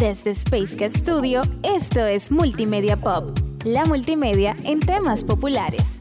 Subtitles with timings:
[0.00, 6.00] Desde Space Cat Studio, esto es Multimedia Pop, la multimedia en temas populares.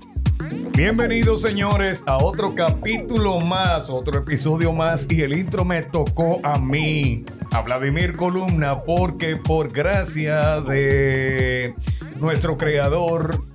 [0.77, 6.57] Bienvenidos señores a otro capítulo más, otro episodio más y el intro me tocó a
[6.59, 11.75] mí, a Vladimir Columna, porque por gracia de
[12.21, 13.48] nuestro creador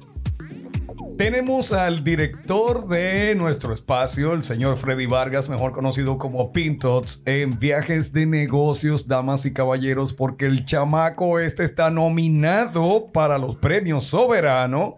[1.16, 7.58] tenemos al director de nuestro espacio, el señor Freddy Vargas, mejor conocido como Pintots, en
[7.58, 14.05] viajes de negocios, damas y caballeros, porque el chamaco este está nominado para los premios
[14.05, 14.96] Soberano.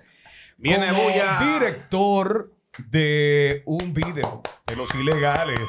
[0.58, 2.52] Viene como director
[2.88, 5.68] de un video de los ilegales.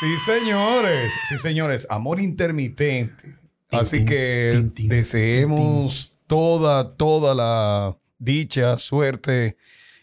[0.00, 1.12] Sí, señores.
[1.28, 1.86] Sí, señores.
[1.90, 3.36] Amor intermitente.
[3.70, 9.56] Así que deseemos toda, toda la dicha, suerte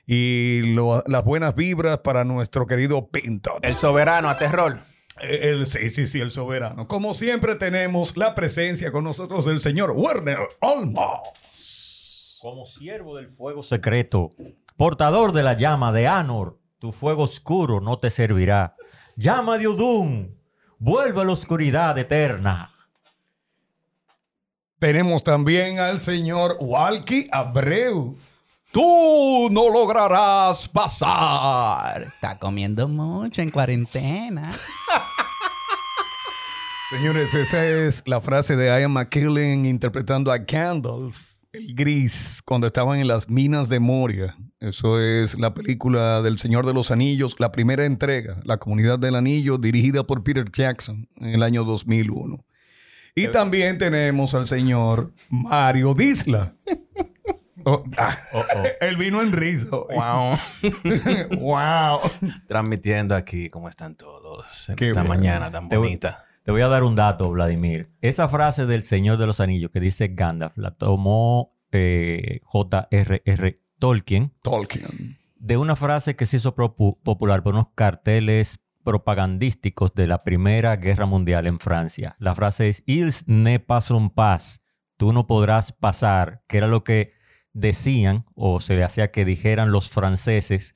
[0.06, 3.58] y lo- las buenas vibras para nuestro querido Pinto.
[3.62, 4.80] El soberano a terror.
[5.22, 6.88] El, sí, sí, sí, el soberano.
[6.88, 12.38] Como siempre tenemos la presencia con nosotros del señor Werner Olmos.
[12.42, 14.30] Como siervo del fuego secreto,
[14.78, 18.76] portador de la llama de Anor, tu fuego oscuro no te servirá.
[19.16, 20.38] Llama de Udun,
[20.78, 22.72] vuelve a la oscuridad eterna.
[24.80, 28.16] Tenemos también al señor Walkie Abreu.
[28.72, 32.04] Tú no lograrás pasar.
[32.14, 34.44] Está comiendo mucho en cuarentena.
[36.92, 43.00] Señores, esa es la frase de Ian McKellen interpretando a Gandalf, el gris, cuando estaban
[43.00, 44.38] en las minas de Moria.
[44.60, 49.16] Eso es la película del Señor de los Anillos, la primera entrega, La Comunidad del
[49.16, 52.46] Anillo, dirigida por Peter Jackson en el año 2001.
[53.18, 56.54] Y también tenemos al señor Mario Disla.
[57.70, 58.18] Oh, ah,
[58.80, 59.68] Él vino en risa.
[59.72, 59.94] hoy.
[59.94, 60.38] Wow.
[61.42, 62.00] wow.
[62.48, 65.16] Transmitiendo aquí cómo están todos en Qué esta bueno.
[65.16, 66.24] mañana tan Te voy- bonita.
[66.44, 67.90] Te voy a dar un dato, Vladimir.
[68.00, 73.60] Esa frase del Señor de los Anillos que dice Gandalf la tomó eh, J.R.R.
[73.80, 75.18] Tolkien Tolkien.
[75.36, 81.06] de una frase que se hizo popular por unos carteles propagandísticos de la Primera Guerra
[81.06, 82.16] Mundial en Francia.
[82.20, 84.64] La frase es Ils ne passeront pas.
[84.96, 87.12] Tú no podrás pasar, que era lo que
[87.52, 90.74] decían o se le hacía que dijeran los franceses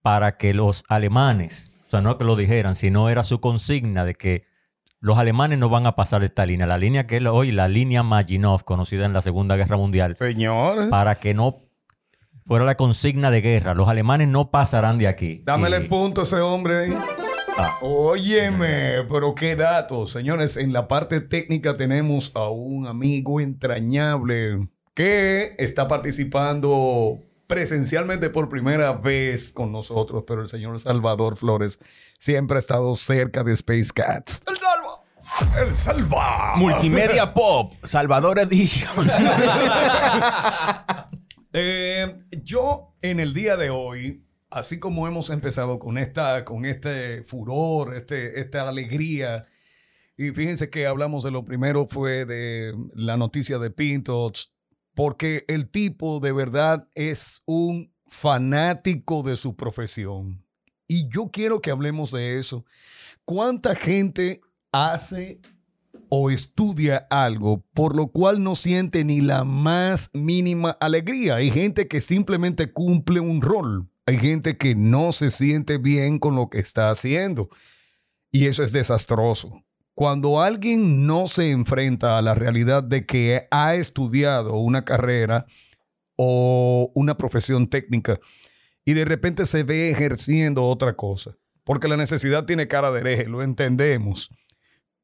[0.00, 4.14] para que los alemanes, o sea, no que lo dijeran, sino era su consigna de
[4.14, 4.46] que
[4.98, 6.66] los alemanes no van a pasar esta línea.
[6.66, 10.88] La línea que es hoy la línea Maginot, conocida en la Segunda Guerra Mundial, Señor.
[10.88, 11.69] para que no
[12.46, 13.74] fuera la consigna de guerra.
[13.74, 15.42] Los alemanes no pasarán de aquí.
[15.44, 16.96] Dámele Y- punto a ese hombre ahí.
[17.58, 17.76] Ah.
[17.82, 20.12] Óyeme, pero qué datos.
[20.12, 28.48] Señores, en la parte técnica tenemos a un amigo entrañable que está participando presencialmente por
[28.48, 31.80] primera vez con nosotros, pero el señor Salvador Flores
[32.18, 34.40] siempre ha estado cerca de Space Cats.
[34.46, 35.60] ¡El salva!
[35.60, 36.52] ¡El salva!
[36.56, 39.06] Multimedia Pop, Salvador Edition.
[41.52, 47.24] Eh, yo en el día de hoy, así como hemos empezado con esta, con este
[47.24, 49.46] furor, este, esta alegría,
[50.16, 54.52] y fíjense que hablamos de lo primero fue de la noticia de Pintos,
[54.94, 60.44] porque el tipo de verdad es un fanático de su profesión.
[60.86, 62.66] Y yo quiero que hablemos de eso.
[63.24, 64.40] ¿Cuánta gente
[64.72, 65.40] hace
[66.10, 71.36] o estudia algo por lo cual no siente ni la más mínima alegría.
[71.36, 73.88] Hay gente que simplemente cumple un rol.
[74.06, 77.48] Hay gente que no se siente bien con lo que está haciendo.
[78.32, 79.62] Y eso es desastroso.
[79.94, 85.46] Cuando alguien no se enfrenta a la realidad de que ha estudiado una carrera
[86.16, 88.18] o una profesión técnica
[88.84, 93.24] y de repente se ve ejerciendo otra cosa, porque la necesidad tiene cara de hereje,
[93.26, 94.30] lo entendemos.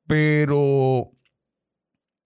[0.07, 1.13] Pero,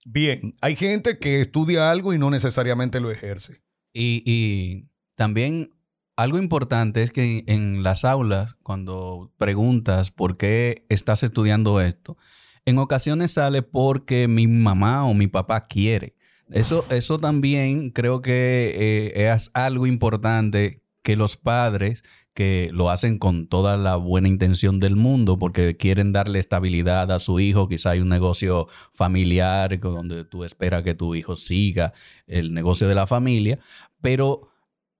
[0.04, 3.62] bien, hay gente que estudia algo y no necesariamente lo ejerce.
[3.92, 5.70] Y, y también
[6.16, 12.18] algo importante es que en las aulas, cuando preguntas por qué estás estudiando esto,
[12.66, 16.14] en ocasiones sale porque mi mamá o mi papá quiere.
[16.50, 22.02] Eso, eso también creo que eh, es algo importante que los padres
[22.34, 27.18] que lo hacen con toda la buena intención del mundo porque quieren darle estabilidad a
[27.18, 27.68] su hijo.
[27.68, 31.92] Quizá hay un negocio familiar donde tú esperas que tu hijo siga
[32.26, 33.58] el negocio de la familia,
[34.00, 34.48] pero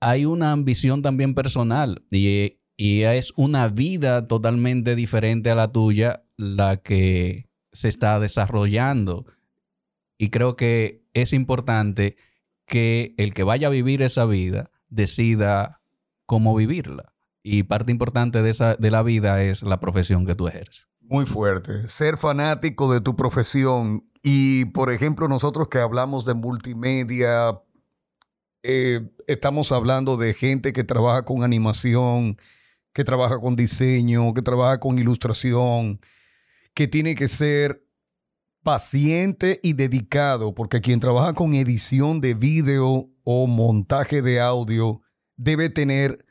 [0.01, 6.25] hay una ambición también personal y, y es una vida totalmente diferente a la tuya
[6.37, 9.27] la que se está desarrollando.
[10.19, 12.17] Y creo que es importante
[12.67, 15.81] que el que vaya a vivir esa vida decida
[16.27, 17.15] cómo vivirla.
[17.43, 20.89] Y parte importante de, esa, de la vida es la profesión que tú ejerces.
[21.01, 21.89] Muy fuerte.
[21.89, 24.05] Ser fanático de tu profesión.
[24.23, 27.59] Y, por ejemplo, nosotros que hablamos de multimedia,
[28.63, 32.37] eh, estamos hablando de gente que trabaja con animación,
[32.93, 36.01] que trabaja con diseño, que trabaja con ilustración,
[36.75, 37.87] que tiene que ser
[38.63, 45.01] paciente y dedicado, porque quien trabaja con edición de video o montaje de audio
[45.37, 46.27] debe tener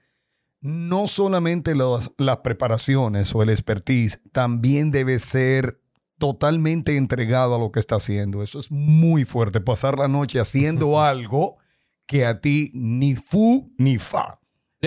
[0.61, 5.79] no solamente las, las preparaciones o el expertise, también debe ser
[6.17, 8.43] totalmente entregado a lo que está haciendo.
[8.43, 11.57] Eso es muy fuerte, pasar la noche haciendo algo
[12.05, 14.39] que a ti ni fu ni fa.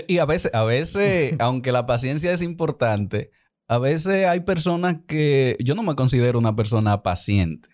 [0.06, 3.30] Y a veces, a veces, aunque la paciencia es importante,
[3.68, 7.68] a veces hay personas que yo no me considero una persona paciente.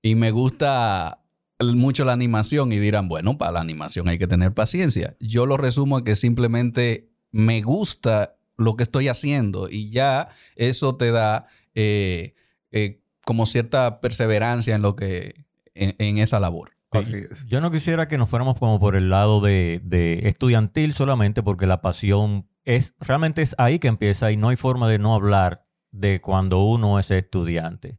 [0.00, 1.21] Y me gusta
[1.64, 5.16] mucho la animación y dirán, bueno, para la animación hay que tener paciencia.
[5.20, 10.96] Yo lo resumo a que simplemente me gusta lo que estoy haciendo y ya eso
[10.96, 12.34] te da eh,
[12.70, 16.72] eh, como cierta perseverancia en lo que en, en esa labor.
[16.90, 17.46] Así es.
[17.46, 21.66] Yo no quisiera que nos fuéramos como por el lado de, de estudiantil solamente porque
[21.66, 25.66] la pasión es realmente es ahí que empieza y no hay forma de no hablar
[25.90, 27.98] de cuando uno es estudiante.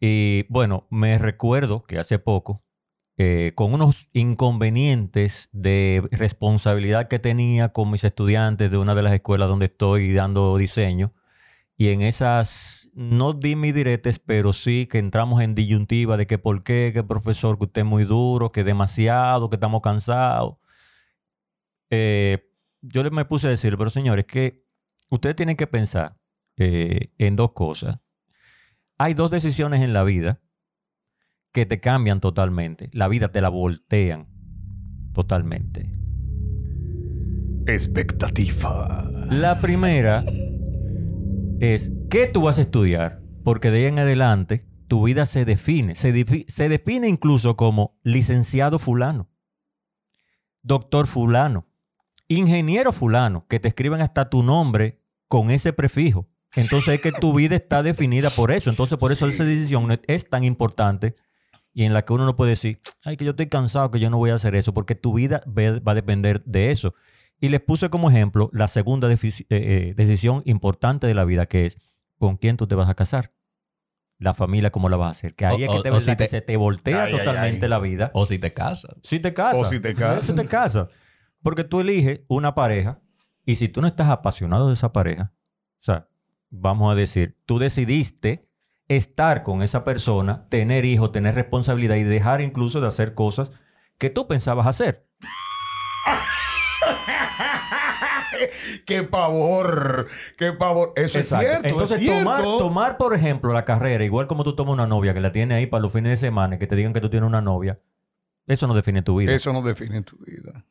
[0.00, 2.62] Y bueno, me recuerdo que hace poco,
[3.22, 9.12] eh, con unos inconvenientes de responsabilidad que tenía con mis estudiantes de una de las
[9.12, 11.12] escuelas donde estoy dando diseño,
[11.76, 16.38] y en esas, no di mi diretes, pero sí que entramos en disyuntiva de que
[16.38, 20.56] por qué, que profesor, que usted es muy duro, que demasiado, que estamos cansados.
[21.90, 22.50] Eh,
[22.80, 24.64] yo me puse a decir, pero señores, que
[25.10, 26.16] ustedes tienen que pensar
[26.56, 27.98] eh, en dos cosas.
[28.96, 30.40] Hay dos decisiones en la vida
[31.52, 32.90] que te cambian totalmente.
[32.92, 34.28] La vida te la voltean
[35.12, 35.90] totalmente.
[37.66, 39.08] Expectativa.
[39.30, 40.24] La primera
[41.60, 45.94] es qué tú vas a estudiar, porque de ahí en adelante tu vida se define,
[45.94, 49.28] se, defi- se define incluso como licenciado fulano,
[50.62, 51.66] doctor fulano,
[52.28, 56.28] ingeniero fulano, que te escriben hasta tu nombre con ese prefijo.
[56.56, 58.70] Entonces es que tu vida está definida por eso.
[58.70, 61.14] Entonces por eso esa decisión es tan importante
[61.72, 64.10] y en la que uno no puede decir, ay, que yo estoy cansado, que yo
[64.10, 66.94] no voy a hacer eso, porque tu vida va a depender de eso.
[67.40, 69.18] Y les puse como ejemplo la segunda eh,
[69.48, 71.78] eh, decisión importante de la vida, que es
[72.18, 73.32] con quién tú te vas a casar.
[74.18, 75.34] La familia, cómo la vas a hacer.
[75.34, 77.12] Que ahí O- es que, te, o verdad si que te- se te voltea Ay,
[77.14, 77.70] ay, totalmente ay.
[77.70, 78.10] la vida.
[78.12, 78.94] O si te casas.
[79.02, 79.62] Si te casas.
[79.62, 80.26] O si te casas.
[80.26, 80.88] Si te casas.
[81.42, 83.00] Porque tú eliges una pareja
[83.46, 85.32] y si tú no estás apasionado de esa pareja,
[85.78, 86.06] o sea,
[86.50, 88.49] vamos a decir, tú decidiste
[88.90, 93.52] estar con esa persona, tener hijos, tener responsabilidad y dejar incluso de hacer cosas
[93.98, 95.06] que tú pensabas hacer.
[98.86, 100.08] ¡Qué pavor!
[100.36, 100.92] ¡Qué pavor!
[100.96, 101.44] Eso Exacto.
[101.44, 101.68] es cierto.
[101.68, 102.24] Entonces, es cierto.
[102.24, 105.56] tomar, tomar, por ejemplo, la carrera, igual como tú tomas una novia que la tienes
[105.56, 107.78] ahí para los fines de semana y que te digan que tú tienes una novia,
[108.48, 109.32] eso no define tu vida.
[109.32, 110.64] Eso no define tu vida.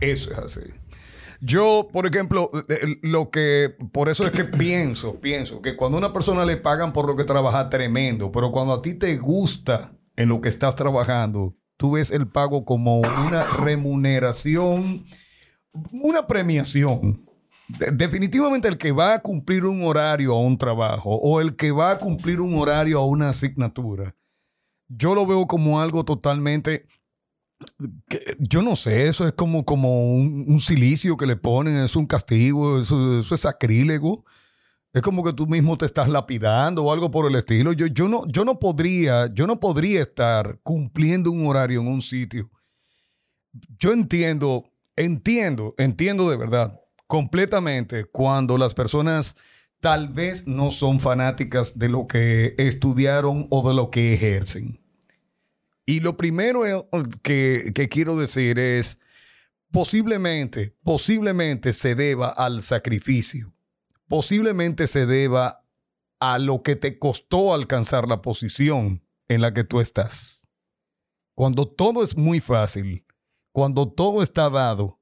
[0.00, 0.74] Eso es así.
[1.44, 5.98] Yo, por ejemplo, eh, lo que, por eso es que pienso, pienso que cuando a
[5.98, 9.92] una persona le pagan por lo que trabaja, tremendo, pero cuando a ti te gusta
[10.14, 15.04] en lo que estás trabajando, tú ves el pago como una remuneración,
[15.90, 17.26] una premiación.
[17.66, 21.72] De- definitivamente el que va a cumplir un horario a un trabajo o el que
[21.72, 24.14] va a cumplir un horario a una asignatura,
[24.86, 26.86] yo lo veo como algo totalmente
[28.38, 32.80] yo no sé, eso es como, como un, silicio que le ponen, es un castigo,
[32.80, 34.24] eso, eso es sacrílego.
[34.92, 37.72] Es como que tú mismo te estás lapidando o algo por el estilo.
[37.72, 42.02] Yo, yo, no, yo no podría, yo no podría estar cumpliendo un horario en un
[42.02, 42.50] sitio.
[43.78, 44.64] Yo entiendo,
[44.96, 49.36] entiendo, entiendo de verdad, completamente cuando las personas
[49.80, 54.81] tal vez no son fanáticas de lo que estudiaron o de lo que ejercen.
[55.84, 56.84] Y lo primero eh,
[57.22, 59.00] que, quiero decir es,
[59.70, 63.52] posiblemente, posiblemente se deba al sacrificio.
[64.06, 65.64] Posiblemente se deba
[66.20, 70.46] a lo que te costó alcanzar la posición en la que tú estás.
[71.34, 73.04] Cuando todo es muy fácil,
[73.50, 75.00] cuando todo está dado,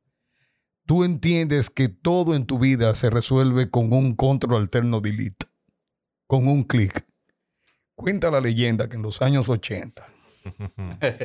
[0.86, 5.46] tú entiendes que todo en tu vida se resuelve con un control alterno delete,
[6.26, 7.04] con un clic.
[7.96, 10.19] Cuenta la leyenda que en los años 80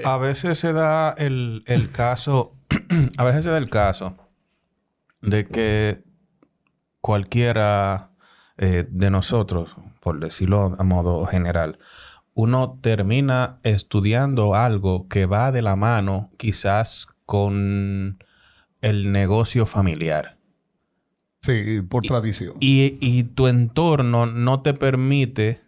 [0.04, 2.56] A veces se da el, el caso,
[3.18, 4.18] a veces se da el caso
[5.22, 6.04] de que
[7.02, 8.12] cualquiera
[8.58, 11.80] eh, de nosotros, por decirlo a modo general,
[12.34, 18.24] uno termina estudiando algo que va de la mano quizás con
[18.82, 20.38] el negocio familiar.
[21.42, 22.56] Sí, por tradición.
[22.60, 25.62] Y, y tu entorno no te permite,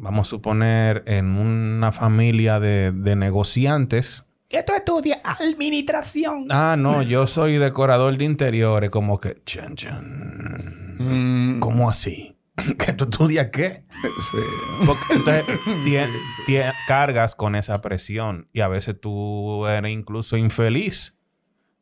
[0.00, 4.24] vamos a suponer, en una familia de, de negociantes.
[4.48, 5.20] ¿Qué tú estudias?
[5.22, 6.46] Administración.
[6.50, 9.40] Ah, no, yo soy decorador de interiores, como que.
[9.44, 10.96] Chan, chan.
[10.98, 12.36] Mm, ¿Cómo así?
[12.78, 13.84] ¿Que tú estudias qué?
[14.30, 14.38] sí.
[14.86, 15.44] Porque entonces
[15.84, 16.10] tie-
[16.46, 21.14] tie- cargas con esa presión y a veces tú eres incluso infeliz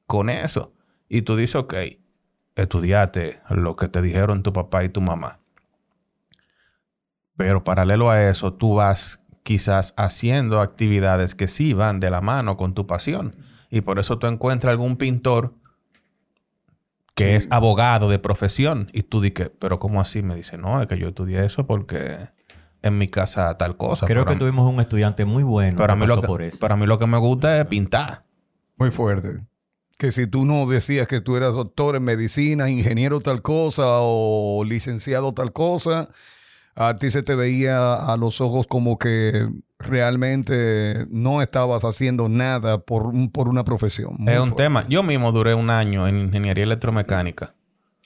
[0.06, 0.74] con eso.
[1.08, 1.74] Y tú dices, ok,
[2.54, 5.40] estudiate lo que te dijeron tu papá y tu mamá.
[7.38, 12.56] Pero paralelo a eso, tú vas quizás haciendo actividades que sí van de la mano
[12.58, 13.36] con tu pasión.
[13.70, 15.54] Y por eso tú encuentras algún pintor
[17.14, 18.90] que es abogado de profesión.
[18.92, 20.20] Y tú dices, pero ¿cómo así?
[20.20, 22.28] Me dice, no, es que yo estudié eso porque
[22.82, 24.06] en mi casa tal cosa.
[24.06, 26.42] Creo Pero que tuvimos un estudiante muy bueno pero a que mí, lo que, por
[26.42, 26.58] eso.
[26.60, 28.24] pero a mí lo que me gusta es pintar.
[28.76, 29.44] Muy fuerte.
[29.96, 34.64] Que si tú no decías que tú eras doctor en medicina, ingeniero tal cosa o
[34.64, 36.08] licenciado tal cosa,
[36.78, 39.48] a ti se te veía a los ojos como que
[39.80, 44.14] realmente no estabas haciendo nada por, por una profesión.
[44.18, 44.62] Muy es un fuerte.
[44.62, 44.84] tema.
[44.88, 47.54] Yo mismo duré un año en ingeniería electromecánica.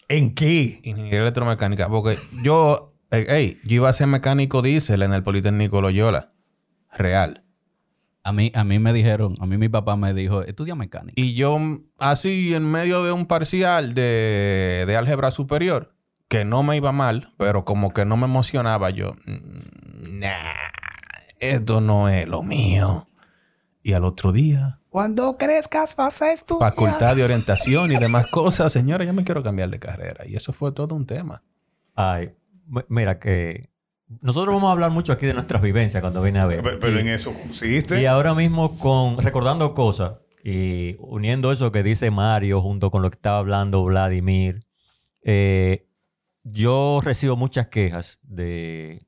[0.08, 0.80] ¿En qué?
[0.84, 1.88] Ingeniería electromecánica.
[1.88, 6.32] Porque yo, eh, ey, yo iba a ser mecánico diésel en el Politécnico Loyola.
[6.96, 7.44] Real.
[8.24, 11.20] A mí, a mí me dijeron, a mí mi papá me dijo, estudia mecánica.
[11.20, 11.58] Y yo,
[11.98, 15.91] así en medio de un parcial de, de álgebra superior,
[16.32, 20.54] que no me iba mal, pero como que no me emocionaba, yo, mm, nah,
[21.38, 23.06] esto no es lo mío.
[23.82, 26.70] Y al otro día, Cuando crezcas vas a estudiar.
[26.70, 30.26] facultad de orientación y demás cosas, señora, yo me quiero cambiar de carrera.
[30.26, 31.42] Y eso fue todo un tema.
[31.94, 32.30] Ay,
[32.88, 33.68] mira que
[34.22, 36.62] nosotros vamos a hablar mucho aquí de nuestras vivencias cuando viene a ver.
[36.80, 38.00] Pero, en eso consiste.
[38.00, 43.10] Y ahora mismo con recordando cosas y uniendo eso que dice Mario junto con lo
[43.10, 44.64] que estaba hablando Vladimir,
[45.24, 45.88] eh,
[46.42, 49.06] yo recibo muchas quejas de...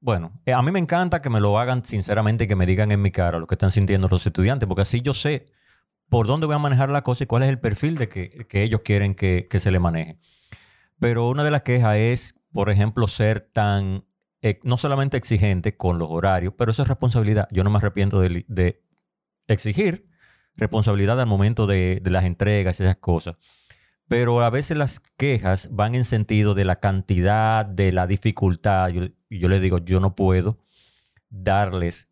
[0.00, 2.90] Bueno, eh, a mí me encanta que me lo hagan sinceramente y que me digan
[2.90, 5.46] en mi cara lo que están sintiendo los estudiantes, porque así yo sé
[6.08, 8.62] por dónde voy a manejar la cosa y cuál es el perfil de que, que
[8.64, 10.18] ellos quieren que, que se le maneje.
[10.98, 14.04] Pero una de las quejas es, por ejemplo, ser tan
[14.64, 17.48] no solamente exigente con los horarios, pero eso es responsabilidad.
[17.52, 18.82] Yo no me arrepiento de, de
[19.46, 20.06] exigir
[20.56, 23.36] responsabilidad al momento de, de las entregas y esas cosas.
[24.12, 28.90] Pero a veces las quejas van en sentido de la cantidad, de la dificultad.
[28.90, 30.58] Yo- yo, les digo, yo no puedo
[31.30, 32.10] darles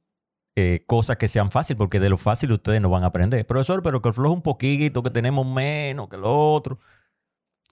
[0.57, 3.47] eh, cosas que sean fáciles, porque de lo fácil ustedes no van a aprender.
[3.47, 6.78] Profesor, pero que el flojo un poquito, que tenemos menos que lo otro.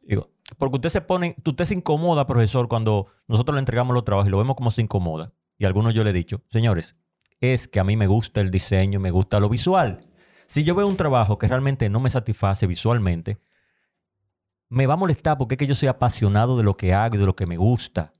[0.03, 4.29] Digo, porque usted se pone, usted se incomoda, profesor, cuando nosotros le entregamos los trabajos
[4.29, 5.33] y lo vemos como se incomoda.
[5.59, 6.97] Y a algunos yo le he dicho, señores,
[7.41, 10.01] es que a mí me gusta el diseño, me gusta lo visual.
[10.47, 13.39] Si yo veo un trabajo que realmente no me satisface visualmente,
[14.69, 17.19] me va a molestar porque es que yo soy apasionado de lo que hago y
[17.19, 18.13] de lo que me gusta.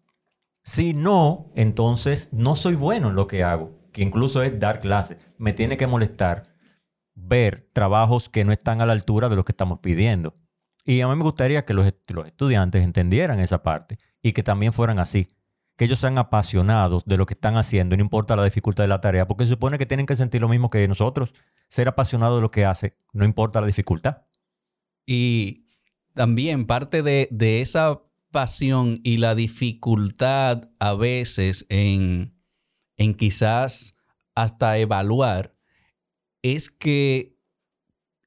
[0.63, 5.19] Si no, entonces no soy bueno en lo que hago, que incluso es dar clases.
[5.39, 6.55] Me tiene que molestar
[7.15, 10.35] ver trabajos que no están a la altura de lo que estamos pidiendo.
[10.85, 14.73] Y a mí me gustaría que los, los estudiantes entendieran esa parte y que también
[14.73, 15.29] fueran así.
[15.77, 19.01] Que ellos sean apasionados de lo que están haciendo, no importa la dificultad de la
[19.01, 21.35] tarea, porque se supone que tienen que sentir lo mismo que nosotros.
[21.69, 24.23] Ser apasionado de lo que hace, no importa la dificultad.
[25.07, 25.68] Y
[26.19, 32.35] también parte de, de esa pasión y la dificultad a veces en,
[32.97, 33.95] en quizás
[34.35, 35.55] hasta evaluar
[36.43, 37.39] es que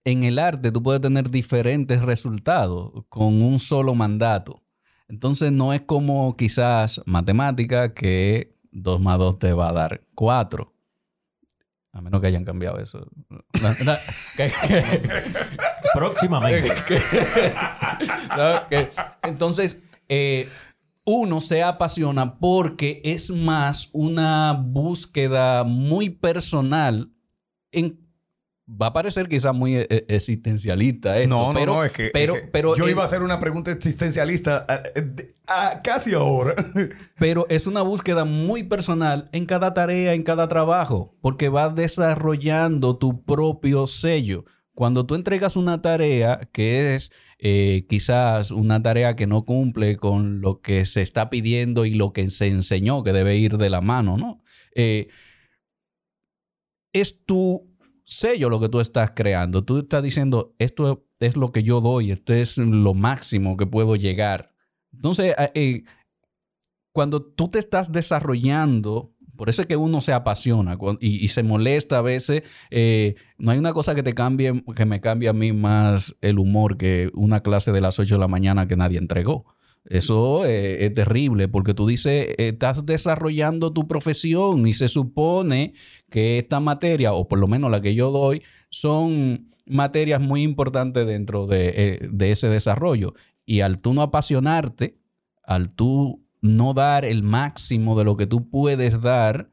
[0.05, 4.63] en el arte tú puedes tener diferentes resultados con un solo mandato.
[5.09, 10.73] Entonces no es como quizás matemática que 2 más 2 te va a dar 4.
[11.93, 13.05] A menos que hayan cambiado eso.
[13.29, 13.39] No,
[13.85, 13.93] no,
[14.37, 15.23] que- que-
[15.93, 16.69] Próximamente.
[19.23, 20.47] entonces, eh,
[21.05, 27.11] uno se apasiona porque es más una búsqueda muy personal.
[27.71, 28.00] En,
[28.79, 32.09] va a parecer quizás muy eh, eh, existencialista esto, No, no, pero, no, es que,
[32.13, 35.33] pero, es que pero, yo eh, iba a hacer una pregunta existencialista eh,
[35.83, 36.55] casi ahora.
[37.19, 42.97] pero es una búsqueda muy personal en cada tarea, en cada trabajo, porque vas desarrollando
[42.97, 44.45] tu propio sello.
[44.73, 50.41] Cuando tú entregas una tarea que es eh, quizás una tarea que no cumple con
[50.41, 53.81] lo que se está pidiendo y lo que se enseñó que debe ir de la
[53.81, 54.43] mano, ¿no?
[54.75, 55.09] Eh,
[56.93, 57.70] es tu
[58.11, 59.63] sello lo que tú estás creando.
[59.63, 63.95] Tú estás diciendo, esto es lo que yo doy, esto es lo máximo que puedo
[63.95, 64.53] llegar.
[64.93, 65.83] Entonces, eh, eh,
[66.91, 71.41] cuando tú te estás desarrollando Por eso es que uno se apasiona y, y se
[71.41, 72.43] molesta a veces.
[72.69, 76.37] Eh, no hay una cosa que te cambie, que me cambie a mí más el
[76.37, 79.45] humor que una clase de las 8 de la mañana que nadie entregó.
[79.85, 85.73] Eso eh, es terrible porque tú dices, estás desarrollando tu profesión y se supone
[86.09, 91.07] que esta materia, o por lo menos la que yo doy, son materias muy importantes
[91.07, 93.15] dentro de, eh, de ese desarrollo.
[93.45, 94.99] Y al tú no apasionarte,
[95.43, 99.49] al tú no dar el máximo de lo que tú puedes dar,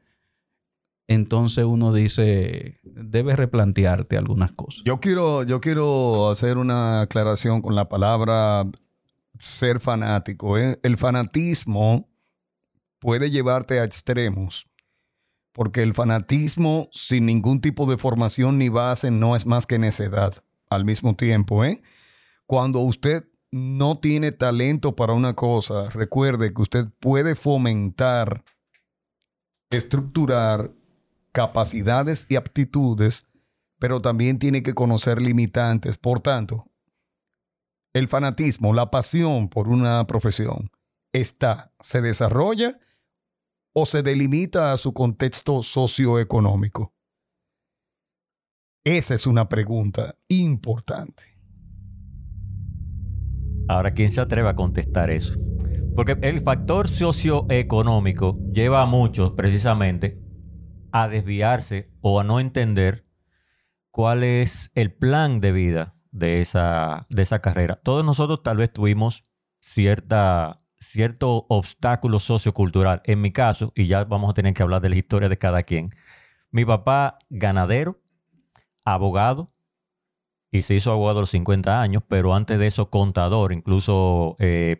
[1.07, 4.83] entonces uno dice, debes replantearte algunas cosas.
[4.85, 8.69] Yo quiero, yo quiero hacer una aclaración con la palabra
[9.39, 10.57] ser fanático.
[10.57, 10.79] ¿eh?
[10.83, 12.09] El fanatismo
[12.99, 14.69] puede llevarte a extremos,
[15.53, 20.43] porque el fanatismo sin ningún tipo de formación ni base no es más que necedad
[20.69, 21.63] al mismo tiempo.
[21.65, 21.81] ¿eh?
[22.45, 28.43] Cuando usted no tiene talento para una cosa, recuerde que usted puede fomentar,
[29.71, 30.71] estructurar
[31.31, 33.29] capacidades y aptitudes
[33.79, 35.97] pero también tiene que conocer limitantes.
[35.97, 36.68] Por tanto,
[37.93, 40.69] el fanatismo, la pasión por una profesión,
[41.13, 42.79] está, se desarrolla
[43.73, 46.93] o se delimita a su contexto socioeconómico.
[48.83, 51.23] Esa es una pregunta importante.
[53.67, 55.35] Ahora, ¿quién se atreve a contestar eso?
[55.95, 60.19] Porque el factor socioeconómico lleva a muchos precisamente
[60.91, 63.05] a desviarse o a no entender
[63.91, 67.79] cuál es el plan de vida de esa, de esa carrera.
[67.83, 69.23] Todos nosotros tal vez tuvimos
[69.59, 73.01] cierta, cierto obstáculo sociocultural.
[73.05, 75.63] En mi caso, y ya vamos a tener que hablar de la historia de cada
[75.63, 75.91] quien,
[76.51, 77.99] mi papá ganadero,
[78.85, 79.51] abogado,
[80.51, 84.77] y se hizo abogado a los 50 años, pero antes de eso contador, incluso eh,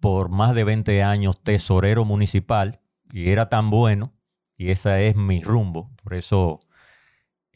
[0.00, 2.80] por más de 20 años tesorero municipal,
[3.12, 4.12] y era tan bueno,
[4.56, 6.60] y ese es mi rumbo, por eso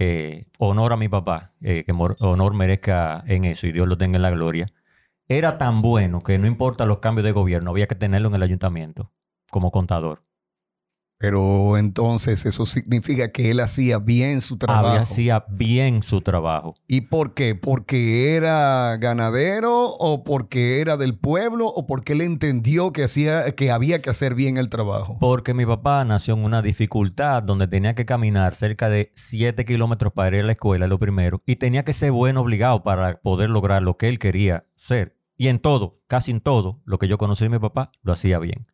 [0.03, 4.17] eh, honor a mi papá, eh, que honor merezca en eso y Dios lo tenga
[4.17, 4.73] en la gloria.
[5.29, 8.43] Era tan bueno que no importa los cambios de gobierno, había que tenerlo en el
[8.43, 9.13] ayuntamiento
[9.51, 10.25] como contador.
[11.23, 14.89] Pero entonces eso significa que él hacía bien su trabajo.
[14.89, 16.75] Había, hacía bien su trabajo.
[16.89, 17.55] ¿Y por qué?
[17.55, 23.71] ¿Porque era ganadero o porque era del pueblo o porque él entendió que, hacía, que
[23.71, 25.17] había que hacer bien el trabajo?
[25.21, 30.13] Porque mi papá nació en una dificultad donde tenía que caminar cerca de 7 kilómetros
[30.13, 33.49] para ir a la escuela, lo primero, y tenía que ser bueno obligado para poder
[33.49, 35.23] lograr lo que él quería ser.
[35.37, 38.41] Y en todo, casi en todo, lo que yo conocí de mi papá, lo hacía
[38.41, 38.67] bien.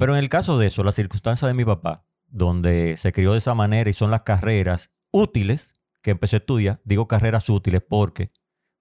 [0.00, 3.38] Pero en el caso de eso, la circunstancia de mi papá, donde se crió de
[3.38, 8.32] esa manera y son las carreras útiles que empecé a estudiar, digo carreras útiles porque,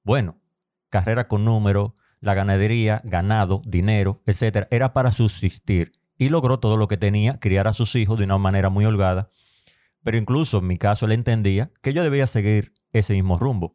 [0.01, 0.39] bueno,
[0.88, 6.88] carrera con número, la ganadería, ganado, dinero, etcétera, era para subsistir y logró todo lo
[6.88, 9.29] que tenía, criar a sus hijos de una manera muy holgada.
[10.05, 13.73] Pero incluso en mi caso él entendía que yo debía seguir ese mismo rumbo.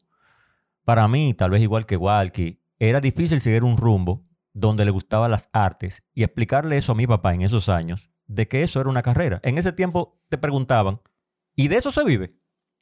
[0.86, 4.24] Para mí, tal vez igual que Walkie, era difícil seguir un rumbo
[4.54, 8.48] donde le gustaban las artes y explicarle eso a mi papá en esos años, de
[8.48, 9.40] que eso era una carrera.
[9.42, 11.00] En ese tiempo te preguntaban,
[11.54, 12.34] ¿y de eso se vive?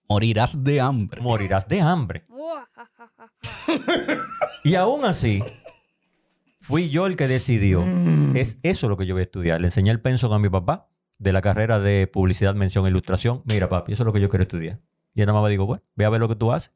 [0.09, 1.21] Morirás de hambre.
[1.21, 2.25] Morirás de hambre.
[4.65, 5.43] Y aún así,
[6.61, 7.85] fui yo el que decidió.
[8.35, 9.61] Es eso lo que yo voy a estudiar.
[9.61, 13.43] Le enseñé el pensum a mi papá de la carrera de publicidad, mención e ilustración.
[13.47, 14.81] Mira, papi, eso es lo que yo quiero estudiar.
[15.15, 16.73] Y él nada más me digo, bueno, ve a ver lo que tú haces.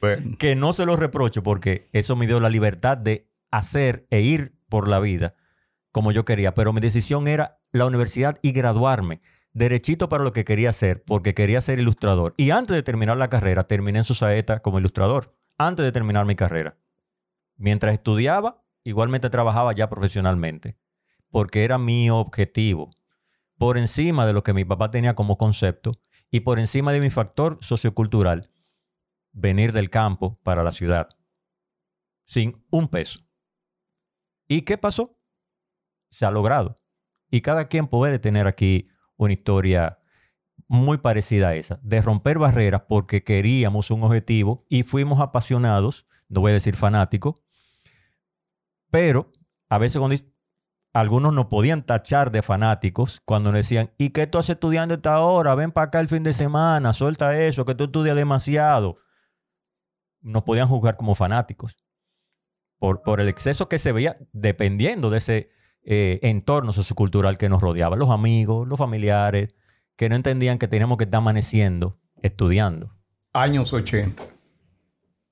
[0.00, 4.20] Bueno, Que no se lo reprocho porque eso me dio la libertad de hacer e
[4.20, 5.34] ir por la vida
[5.92, 6.54] como yo quería.
[6.54, 9.20] Pero mi decisión era la universidad y graduarme
[9.52, 12.34] derechito para lo que quería hacer, porque quería ser ilustrador.
[12.36, 15.36] Y antes de terminar la carrera, terminé en su saeta como ilustrador.
[15.56, 16.78] Antes de terminar mi carrera.
[17.56, 20.78] Mientras estudiaba, igualmente trabajaba ya profesionalmente,
[21.30, 22.90] porque era mi objetivo.
[23.58, 25.98] Por encima de lo que mi papá tenía como concepto
[26.30, 28.50] y por encima de mi factor sociocultural,
[29.32, 31.08] venir del campo para la ciudad
[32.24, 33.27] sin un peso.
[34.48, 35.20] ¿Y qué pasó?
[36.10, 36.80] Se ha logrado.
[37.30, 39.98] Y cada quien puede tener aquí una historia
[40.66, 46.40] muy parecida a esa, de romper barreras porque queríamos un objetivo y fuimos apasionados, no
[46.40, 47.42] voy a decir fanáticos,
[48.90, 49.30] pero
[49.68, 50.16] a veces cuando
[50.92, 55.20] algunos nos podían tachar de fanáticos cuando nos decían, ¿y qué tú haces estudiando esta
[55.20, 55.54] hora?
[55.54, 58.98] Ven para acá el fin de semana, suelta eso, que tú estudias demasiado.
[60.20, 61.76] Nos podían juzgar como fanáticos
[62.78, 65.50] por, por el exceso que se veía dependiendo de ese
[65.82, 67.96] eh, entorno sociocultural que nos rodeaba.
[67.96, 69.54] Los amigos, los familiares,
[69.96, 72.94] que no entendían que teníamos que estar amaneciendo estudiando.
[73.32, 74.22] años 80.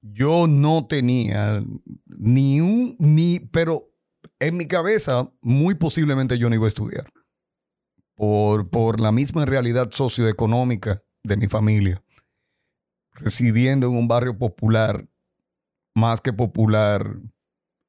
[0.03, 1.65] Yo no tenía
[2.07, 3.91] ni un, ni, pero
[4.39, 7.07] en mi cabeza, muy posiblemente yo no iba a estudiar.
[8.15, 12.03] por, por la misma realidad socioeconómica de mi familia,
[13.13, 15.07] residiendo en un barrio popular,
[15.95, 17.19] más que popular,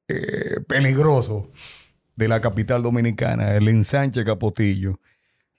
[0.08, 1.50] eh, peligroso
[2.16, 5.00] de la capital dominicana, el ensanche Capotillo,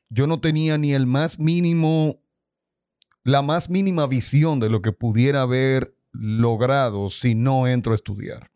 [0.10, 2.24] yo no tenía ni el más mínimo,
[3.24, 8.52] la más mínima visión de lo que pudiera haber logrado si no entro a estudiar.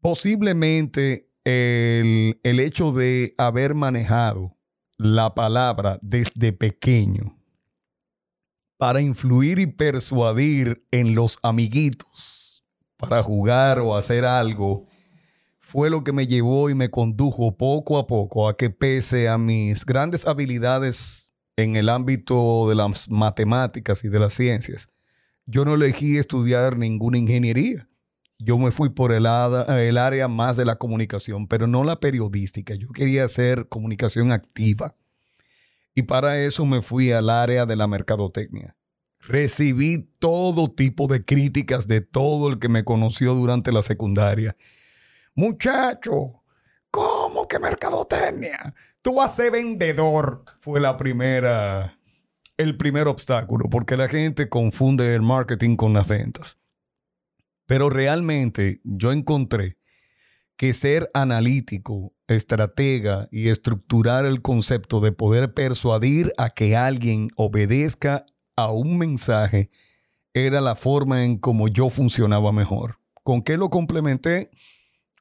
[0.00, 4.56] Posiblemente el, el hecho de haber manejado
[4.96, 7.38] la palabra desde pequeño
[8.78, 12.37] para influir y persuadir en los amiguitos
[12.98, 14.86] para jugar o hacer algo
[15.58, 19.38] fue lo que me llevó y me condujo poco a poco a que pese a
[19.38, 24.88] mis grandes habilidades en el ámbito de las matemáticas y de las ciencias,
[25.44, 27.88] yo no elegí estudiar ninguna ingeniería.
[28.38, 32.74] Yo me fui por el, área más de la comunicación, pero no la periodística.
[32.74, 34.94] Yo quería hacer comunicación activa.
[35.94, 38.76] Y para eso me fui al área de la mercadotecnia.
[39.20, 44.56] Recibí todo tipo de críticas de todo el que me conoció durante la secundaria.
[45.34, 46.42] Muchacho,
[46.90, 48.74] ¿cómo que mercadotecnia?
[49.02, 50.44] Tú vas a ser vendedor.
[50.60, 51.98] Fue la primera,
[52.56, 56.58] el primer obstáculo, porque la gente confunde el marketing con las ventas.
[57.66, 59.78] Pero realmente yo encontré
[60.56, 68.26] que ser analítico, estratega y estructurar el concepto de poder persuadir a que alguien obedezca
[68.58, 69.70] a un mensaje
[70.34, 72.98] era la forma en como yo funcionaba mejor.
[73.22, 74.50] ¿Con qué lo complementé?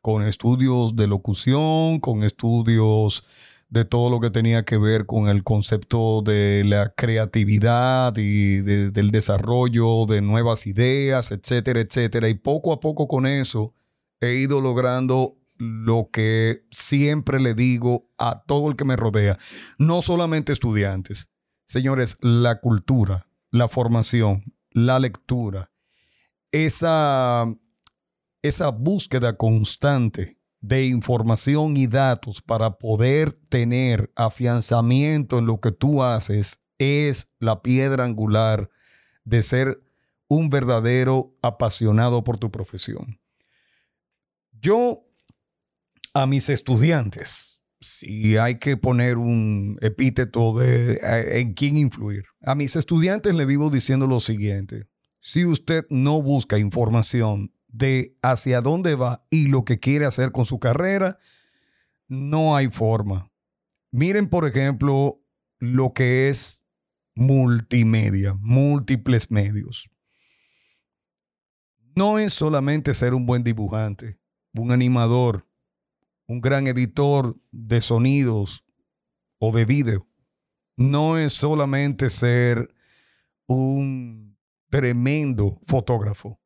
[0.02, 3.24] Con estudios de locución, con estudios
[3.70, 8.92] de todo lo que tenía que ver con el concepto de la creatividad y de-
[8.92, 12.30] del desarrollo de nuevas ideas, etcétera, etcétera.
[12.30, 13.74] Y poco a poco con eso
[14.22, 19.38] he ido logrando lo que siempre le digo a todo el que me rodea,
[19.78, 21.30] no solamente estudiantes.
[21.68, 25.72] Señores, la cultura, la formación, la lectura,
[26.52, 27.46] esa,
[28.42, 36.04] esa búsqueda constante de información y datos para poder tener afianzamiento en lo que tú
[36.04, 38.70] haces es la piedra angular
[39.24, 39.84] de ser
[40.28, 43.20] un verdadero apasionado por tu profesión.
[44.52, 45.04] Yo
[46.14, 52.56] a mis estudiantes, si hay que poner un epíteto de eh, en quién influir, a
[52.56, 54.88] mis estudiantes le vivo diciendo lo siguiente.
[55.20, 60.46] Si usted no busca información de hacia dónde va y lo que quiere hacer con
[60.46, 61.18] su carrera,
[62.08, 63.32] no hay forma.
[63.92, 65.22] Miren, por ejemplo,
[65.60, 66.64] lo que es
[67.16, 69.90] multimedia, múltiples medios.
[71.96, 74.20] No es solamente ser un buen dibujante,
[74.54, 75.47] un animador,
[76.28, 78.64] un gran editor de sonidos
[79.40, 80.08] o de video.
[80.76, 82.74] No es solamente ser
[83.48, 84.38] un
[84.70, 86.40] tremendo fotógrafo.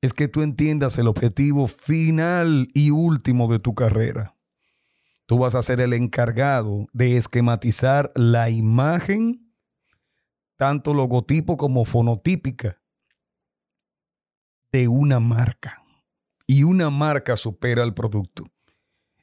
[0.00, 4.36] Es que tú entiendas el objetivo final y último de tu carrera.
[5.26, 9.52] Tú vas a ser el encargado de esquematizar la imagen,
[10.56, 12.80] tanto logotipo como fonotípica,
[14.70, 15.82] de una marca.
[16.46, 18.50] Y una marca supera al producto.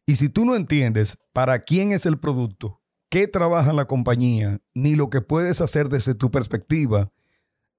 [0.06, 4.96] Y si tú no entiendes para quién es el producto, qué trabaja la compañía, ni
[4.96, 7.12] lo que puedes hacer desde tu perspectiva,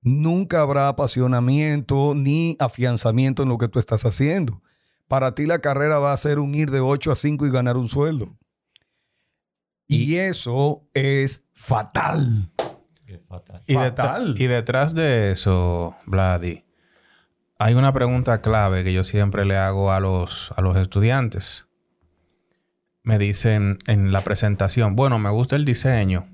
[0.03, 4.63] nunca habrá apasionamiento ni afianzamiento en lo que tú estás haciendo.
[5.09, 7.77] Para ti la carrera va a ser un ir de 8 a 5 y ganar
[7.77, 8.37] un sueldo.
[9.89, 12.51] Y, eso es fatal.
[13.07, 13.63] Qué fatal.
[13.69, 14.35] Y, det- Fatal.
[14.37, 16.65] y detrás de eso, Vladi,
[17.61, 21.66] hay una pregunta clave que yo siempre le hago a los, a los estudiantes.
[23.07, 26.27] Me dicen en la presentación, bueno, me gusta el diseño.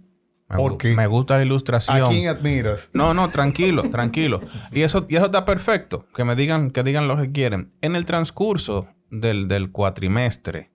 [0.48, 0.94] Me, ¿Por qué?
[0.94, 2.08] me gusta la ¿A ilustración.
[2.08, 2.88] quién admiras?
[2.94, 4.40] No, no, tranquilo, tranquilo.
[4.72, 6.06] Y eso, y eso está perfecto.
[6.16, 7.74] Que me digan, que digan lo que quieren.
[7.82, 10.70] En el transcurso del, del cuatrimestre,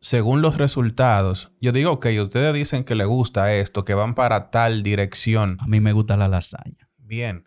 [0.00, 4.50] según los resultados, yo digo, ok, ustedes dicen que les gusta esto, que van para
[4.50, 5.58] tal dirección.
[5.60, 6.88] A mí me gusta la lasaña.
[6.96, 7.44] Bien.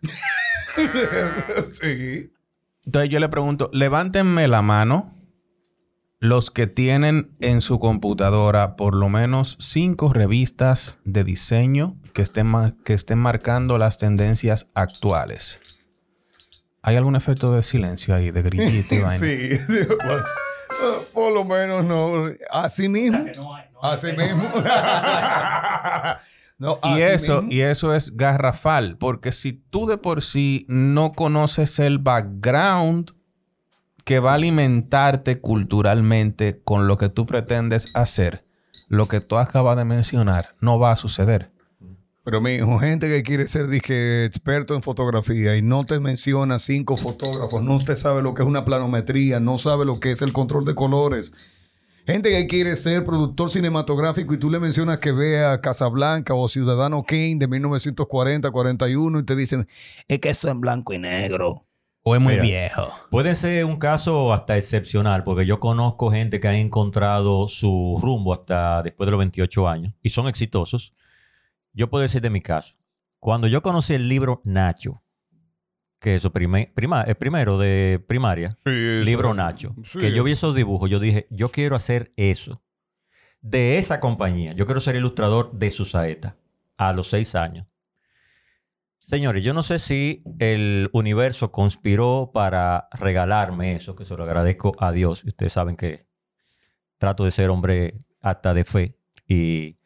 [1.72, 2.30] sí.
[2.84, 5.19] Entonces yo le pregunto, levántenme la mano
[6.20, 12.52] los que tienen en su computadora por lo menos cinco revistas de diseño que estén,
[12.84, 15.60] que estén marcando las tendencias actuales.
[16.82, 18.42] ¿Hay algún efecto de silencio ahí, de
[19.02, 19.18] vaina?
[19.18, 20.24] Sí, sí, bueno,
[21.14, 22.30] por lo menos no.
[22.50, 23.24] Así mismo.
[23.82, 24.44] Así mismo.
[26.58, 27.52] No, Y así eso, mismo.
[27.54, 33.12] y eso es garrafal, porque si tú de por sí no conoces el background
[34.04, 38.44] que va a alimentarte culturalmente con lo que tú pretendes hacer,
[38.88, 41.50] lo que tú acabas de mencionar no va a suceder.
[42.22, 47.62] Pero mijo, gente que quiere ser experto en fotografía y no te menciona cinco fotógrafos,
[47.62, 50.66] no te sabe lo que es una planometría, no sabe lo que es el control
[50.66, 51.32] de colores.
[52.06, 57.04] Gente que quiere ser productor cinematográfico y tú le mencionas que vea Casablanca o Ciudadano
[57.04, 59.66] Kane de 1940-41 y te dicen,
[60.08, 61.66] es que eso es en blanco y negro.
[62.02, 62.42] O es muy Mira.
[62.42, 62.88] viejo.
[63.10, 68.32] Puede ser un caso hasta excepcional, porque yo conozco gente que ha encontrado su rumbo
[68.32, 70.94] hasta después de los 28 años y son exitosos.
[71.72, 72.74] Yo puedo decir de mi caso.
[73.18, 75.02] Cuando yo conocí el libro Nacho,
[76.00, 79.98] que es prime- prima- el primero de primaria, libro Nacho, Sí.
[79.98, 82.62] que yo vi esos dibujos, yo dije, yo quiero hacer eso.
[83.42, 86.36] De esa compañía, yo quiero ser ilustrador de su saeta
[86.78, 87.66] a los seis años.
[89.10, 94.76] Señores, yo no sé si el universo conspiró para regalarme eso, que se lo agradezco
[94.78, 95.24] a Dios.
[95.24, 96.06] Ustedes saben que
[96.96, 98.96] trato de ser hombre hasta de fe.
[99.26, 99.78] Y,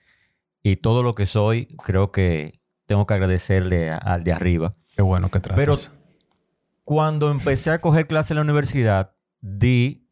[0.63, 4.75] y todo lo que soy, creo que tengo que agradecerle al de arriba.
[4.95, 5.57] Qué bueno que tratas.
[5.57, 5.75] Pero
[6.85, 10.07] cuando empecé a coger clases en la universidad, di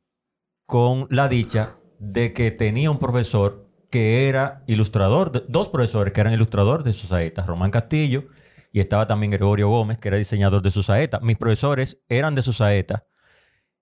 [0.64, 6.22] con la dicha de que tenía un profesor que era ilustrador, de- dos profesores que
[6.22, 8.24] eran ilustradores de sus saetas, Román Castillo
[8.72, 11.22] y estaba también Gregorio Gómez, que era diseñador de sus saetas.
[11.22, 13.02] Mis profesores eran de sus saetas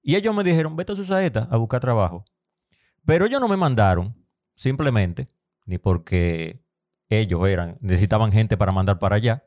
[0.03, 2.25] y ellos me dijeron, vete a sus saetas a buscar trabajo.
[3.05, 4.15] Pero ellos no me mandaron,
[4.55, 5.29] simplemente,
[5.65, 6.65] ni porque
[7.09, 9.47] ellos eran, necesitaban gente para mandar para allá,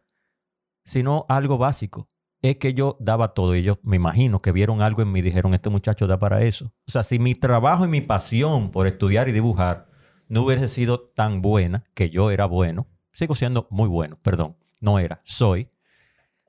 [0.85, 2.09] sino algo básico.
[2.41, 3.53] Es que yo daba todo.
[3.53, 6.73] Ellos me imagino que vieron algo en mí y dijeron, este muchacho da para eso.
[6.87, 9.87] O sea, si mi trabajo y mi pasión por estudiar y dibujar
[10.27, 14.99] no hubiese sido tan buena, que yo era bueno, sigo siendo muy bueno, perdón, no
[14.99, 15.69] era, soy.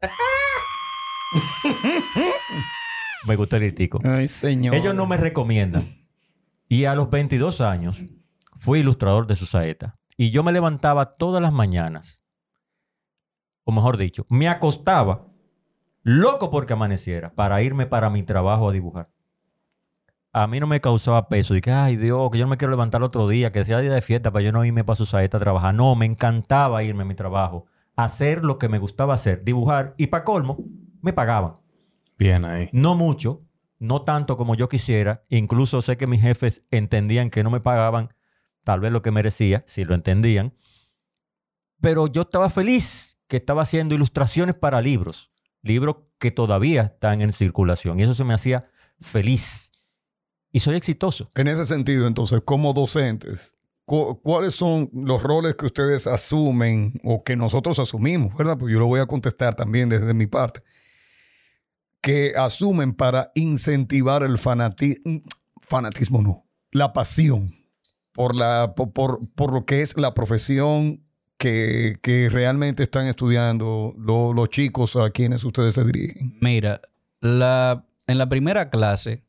[3.26, 4.00] me gusta el gritico.
[4.04, 4.74] Ay, señor.
[4.74, 6.04] Ellos no me recomiendan.
[6.68, 8.02] Y a los 22 años
[8.56, 9.96] fui ilustrador de su saeta.
[10.16, 12.24] Y yo me levantaba todas las mañanas.
[13.62, 15.28] O mejor dicho, me acostaba
[16.02, 19.10] loco porque amaneciera para irme para mi trabajo a dibujar.
[20.32, 21.54] A mí no me causaba peso.
[21.54, 23.92] Dije, ay Dios, que yo no me quiero levantar el otro día, que sea día
[23.92, 25.72] de fiesta para yo no irme para su saeta a trabajar.
[25.72, 29.94] No, me encantaba irme a mi trabajo, hacer lo que me gustaba hacer, dibujar.
[29.96, 30.58] Y para colmo,
[31.00, 31.56] me pagaban.
[32.18, 32.68] Bien ahí.
[32.72, 33.44] No mucho,
[33.78, 35.24] no tanto como yo quisiera.
[35.28, 38.14] Incluso sé que mis jefes entendían que no me pagaban
[38.64, 40.54] tal vez lo que merecía, si lo entendían.
[41.80, 45.30] Pero yo estaba feliz que estaba haciendo ilustraciones para libros,
[45.62, 48.00] libros que todavía están en circulación.
[48.00, 48.68] Y eso se me hacía
[49.00, 49.70] feliz.
[50.50, 51.28] Y soy exitoso.
[51.34, 57.22] En ese sentido, entonces, como docentes, cu- ¿cuáles son los roles que ustedes asumen o
[57.22, 58.56] que nosotros asumimos, verdad?
[58.58, 60.62] Pues yo lo voy a contestar también desde mi parte.
[62.00, 65.22] Que asumen para incentivar el fanatismo,
[65.60, 67.54] fanatismo no, la pasión
[68.12, 68.92] por, la, por,
[69.34, 71.02] por- lo que es la profesión
[71.38, 76.36] que, que realmente están estudiando lo- los chicos a quienes ustedes se dirigen.
[76.40, 76.80] Mira,
[77.20, 79.24] la, en la primera clase,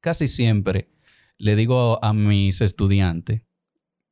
[0.00, 0.88] casi siempre
[1.36, 3.42] le digo a mis estudiantes,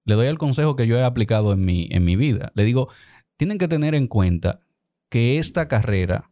[0.05, 2.53] le doy el consejo que yo he aplicado en mi, en mi vida.
[2.55, 2.89] Le digo,
[3.37, 4.61] tienen que tener en cuenta
[5.09, 6.31] que esta carrera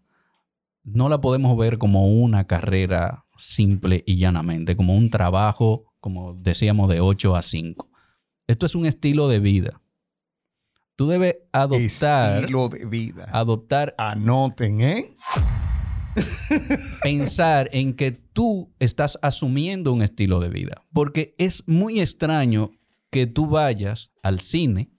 [0.82, 6.88] no la podemos ver como una carrera simple y llanamente, como un trabajo, como decíamos,
[6.88, 7.88] de 8 a 5.
[8.46, 9.80] Esto es un estilo de vida.
[10.96, 13.28] Tú debes adoptar, Estilo de vida.
[13.32, 15.16] adoptar Anoten, ¿eh?
[17.02, 20.84] pensar en que tú estás asumiendo un estilo de vida.
[20.92, 22.72] Porque es muy extraño
[23.10, 24.90] que tú vayas al cine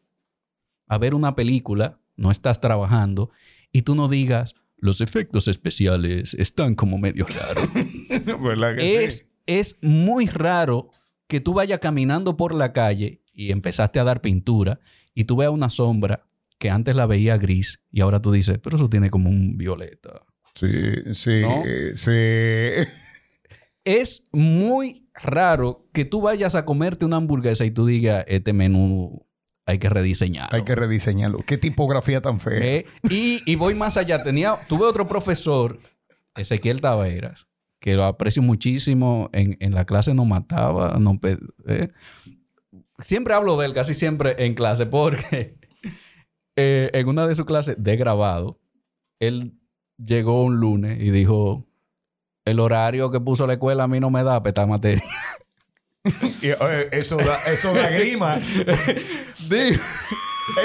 [0.88, 3.32] a ver una película, no estás trabajando,
[3.72, 7.70] y tú no digas, los efectos especiales están como medio raros.
[8.42, 9.24] ¿Verdad que es, sí?
[9.46, 10.90] es muy raro
[11.28, 14.82] que tú vayas caminando por la calle y empezaste a dar pintura
[15.14, 18.76] y tú veas una sombra que antes la veía gris y ahora tú dices, pero
[18.76, 20.26] eso tiene como un violeta.
[20.56, 20.68] Sí,
[21.14, 21.64] sí, ¿No?
[21.96, 22.12] sí.
[23.86, 29.26] es muy raro que tú vayas a comerte una hamburguesa y tú digas, este menú
[29.66, 30.56] hay que rediseñarlo.
[30.56, 31.40] Hay que rediseñarlo.
[31.46, 32.60] Qué tipografía tan fea.
[32.60, 32.86] ¿Eh?
[33.10, 34.24] y, y voy más allá.
[34.24, 35.80] Tenía, tuve otro profesor,
[36.36, 37.48] Ezequiel Taveras,
[37.80, 39.30] que lo aprecio muchísimo.
[39.34, 40.98] En, en la clase no mataba.
[41.00, 41.20] No,
[41.68, 41.90] ¿eh?
[43.00, 45.58] Siempre hablo de él, casi siempre en clase, porque
[46.56, 48.60] eh, en una de sus clases de grabado,
[49.20, 49.58] él
[49.98, 51.68] llegó un lunes y dijo,
[52.46, 55.04] el horario que puso la escuela a mí no me da para esta materia.
[56.42, 56.48] Y,
[56.96, 58.40] eso, da, eso da grima.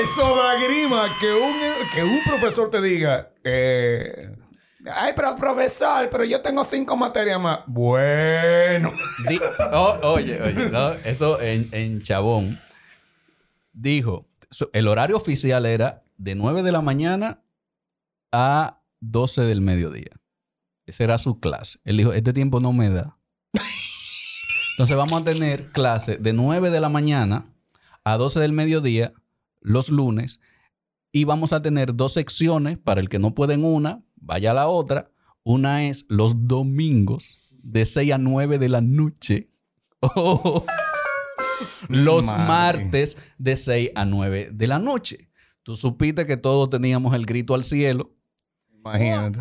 [0.03, 1.55] Eso da grima que un,
[1.95, 4.35] que un profesor te diga, eh,
[4.91, 7.61] ay, pero profesor, pero yo tengo cinco materias más.
[7.67, 8.91] Bueno.
[9.29, 9.39] Di-
[9.73, 12.59] oh, oye, oye, no, eso en, en Chabón.
[13.73, 14.27] dijo,
[14.73, 17.43] el horario oficial era de 9 de la mañana
[18.33, 20.13] a 12 del mediodía.
[20.87, 21.81] Esa era su clase.
[21.85, 23.19] Él dijo, este tiempo no me da.
[24.73, 27.47] Entonces vamos a tener clase de 9 de la mañana
[28.05, 29.13] a 12 del mediodía
[29.61, 30.41] los lunes
[31.13, 34.55] y vamos a tener dos secciones para el que no puede en una, vaya a
[34.55, 35.11] la otra.
[35.43, 39.49] Una es los domingos de 6 a 9 de la noche.
[41.89, 42.47] Los Madre.
[42.47, 45.31] martes de 6 a 9 de la noche.
[45.63, 48.16] Tú supiste que todos teníamos el grito al cielo.
[48.87, 49.41] Imagínate.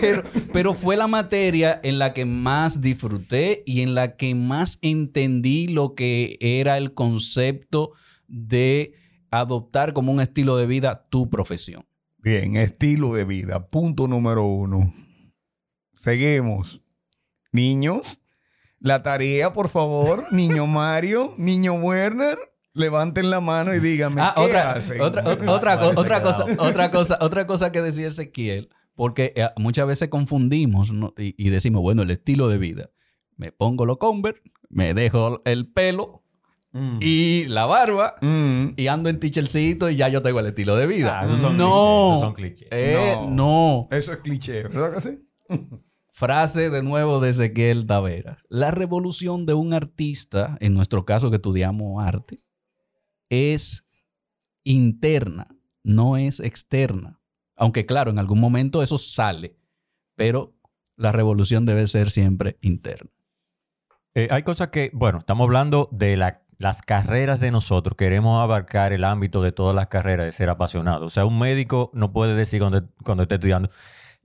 [0.00, 4.78] Pero, pero fue la materia en la que más disfruté y en la que más
[4.82, 7.92] entendí lo que era el concepto
[8.26, 8.92] de
[9.30, 11.86] adoptar como un estilo de vida tu profesión.
[12.18, 13.68] Bien, estilo de vida.
[13.68, 14.92] Punto número uno.
[15.94, 16.82] Seguimos.
[17.52, 18.20] Niños,
[18.78, 20.24] la tarea, por favor.
[20.32, 22.38] Niño Mario, niño Werner,
[22.78, 25.00] levanten la mano y díganme Ah, qué otra, hacen.
[25.00, 29.32] otra, otra, otra, Vale, co- otra cosa, otra cosa, otra cosa que decía Ezequiel, porque
[29.36, 31.12] eh, muchas veces confundimos ¿no?
[31.18, 32.90] y, y decimos, bueno, el estilo de vida.
[33.36, 36.22] Me pongo los Converse, me dejo el pelo
[36.70, 36.98] Mm.
[37.00, 38.74] y la barba Mm.
[38.76, 41.20] y ando en tichercito y ya yo tengo el estilo de vida.
[41.20, 42.68] Ah, esos son no, clichés, esos son clichés.
[42.70, 43.30] Eh, No.
[43.30, 43.88] no.
[43.90, 45.18] Eso es cliché, ¿verdad que sí?
[46.12, 48.38] Frase de nuevo de Ezequiel Tavera.
[48.50, 52.36] La revolución de un artista, en nuestro caso que estudiamos arte,
[53.30, 53.84] es
[54.64, 55.48] interna,
[55.82, 57.20] no es externa.
[57.56, 59.56] Aunque claro, en algún momento eso sale,
[60.14, 60.54] pero
[60.96, 63.10] la revolución debe ser siempre interna.
[64.14, 67.96] Eh, hay cosas que, bueno, estamos hablando de la- las carreras de nosotros.
[67.96, 71.06] Queremos abarcar el ámbito de todas las carreras de ser apasionado.
[71.06, 73.70] O sea, un médico no puede decir cuando, cuando esté estudiando,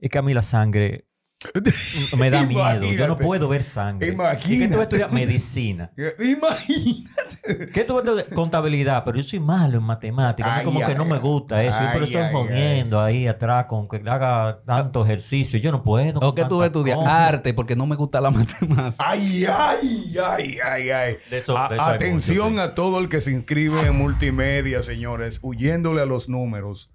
[0.00, 1.06] es que a mí la sangre
[2.18, 2.62] me da miedo.
[2.62, 3.22] Yo no Imagínate.
[3.24, 4.08] puedo ver sangre.
[4.08, 4.82] ¿Y qué tú vas a Imagínate.
[4.82, 5.12] estudiar?
[5.12, 5.90] Medicina.
[6.18, 7.70] Imagínate.
[7.72, 8.28] ¿Qué tú vas a estudiar?
[8.34, 9.04] Contabilidad.
[9.04, 10.50] Pero yo soy malo en matemáticas.
[10.50, 11.76] A mí Ay, como que ay, no me gusta eso.
[11.78, 15.58] Ay, pero eso jodiendo ahí atrás con que haga tanto ejercicio.
[15.58, 16.20] Yo no puedo.
[16.20, 16.58] ¿O que tú
[16.94, 17.08] cosas.
[17.12, 18.94] arte porque no me gusta la matemática?
[18.98, 21.16] Ay, ay, ay, ay, ay.
[21.30, 22.70] De eso- A- de eso hay atención mucho, sí.
[22.70, 26.90] a todo el que se inscribe en multimedia, señores, huyéndole a los números.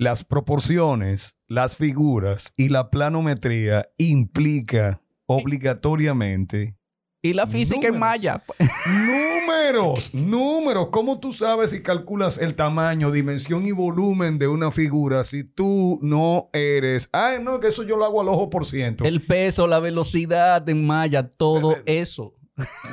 [0.00, 6.76] Las proporciones, las figuras y la planometría implica obligatoriamente
[7.20, 7.98] Y la física en Números.
[8.00, 8.44] maya.
[8.86, 10.88] números, números.
[10.92, 15.98] ¿Cómo tú sabes y calculas el tamaño, dimensión y volumen de una figura si tú
[16.00, 17.08] no eres?
[17.12, 19.04] Ay, no, que eso yo lo hago al ojo por ciento.
[19.04, 22.34] El peso, la velocidad en maya, todo eso.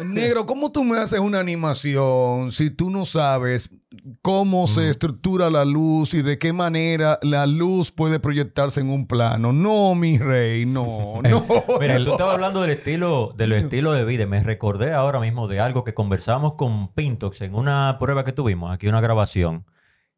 [0.06, 3.76] Negro, ¿cómo tú me haces una animación si tú no sabes
[4.22, 9.08] cómo se estructura la luz y de qué manera la luz puede proyectarse en un
[9.08, 9.54] plano?
[9.54, 11.46] No, mi rey, no, no.
[11.80, 14.26] Mira, tú estabas hablando del estilo, del estilo de vida.
[14.28, 18.74] Me recordé ahora mismo de algo que conversamos con Pintox en una prueba que tuvimos,
[18.74, 19.66] aquí una grabación,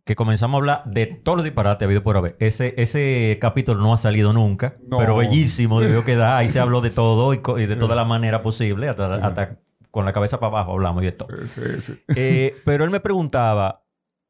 [0.07, 2.35] que comenzamos a hablar de todos los disparates habido por haber.
[2.39, 4.97] Ese, ese capítulo no ha salido nunca, No.
[4.97, 6.37] pero bellísimo debió quedar.
[6.37, 9.59] Ahí se habló de todo y, de toda la manera posible, hasta, hasta
[9.91, 11.27] con la cabeza para abajo hablamos y de todo.
[11.47, 11.99] Sí, sí.
[12.15, 13.83] Eh, pero él me preguntaba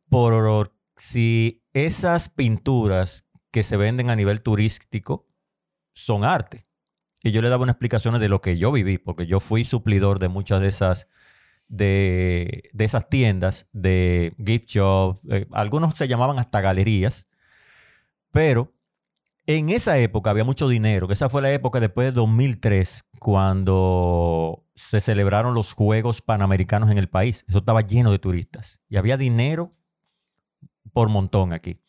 [0.09, 5.27] por si esas pinturas que se venden a nivel turístico
[5.93, 6.63] son arte.
[7.23, 10.19] Y yo le daba unas explicaciones de lo que yo viví, porque yo fui suplidor
[10.19, 11.07] de muchas de esas,
[11.67, 17.27] de, de esas tiendas, de gift shop, eh, algunos se llamaban hasta galerías,
[18.31, 18.73] pero
[19.45, 24.65] en esa época había mucho dinero, que esa fue la época después de 2003, cuando
[24.75, 27.45] se celebraron los Juegos Panamericanos en el país.
[27.47, 29.73] Eso estaba lleno de turistas y había dinero
[30.93, 31.81] por montón aquí.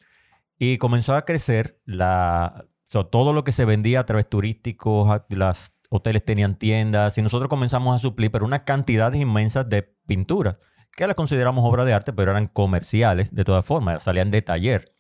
[0.59, 6.25] Y comenzó a crecer la, todo lo que se vendía a través turísticos, las hoteles
[6.25, 10.57] tenían tiendas y nosotros comenzamos a suplir, pero una cantidad inmensas de pinturas
[10.99, 14.93] que las consideramos obra de arte, pero eran comerciales de todas formas, salían de taller.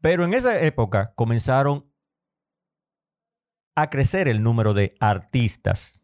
[0.00, 1.92] Pero en esa época comenzaron
[3.74, 6.02] a crecer el número de artistas.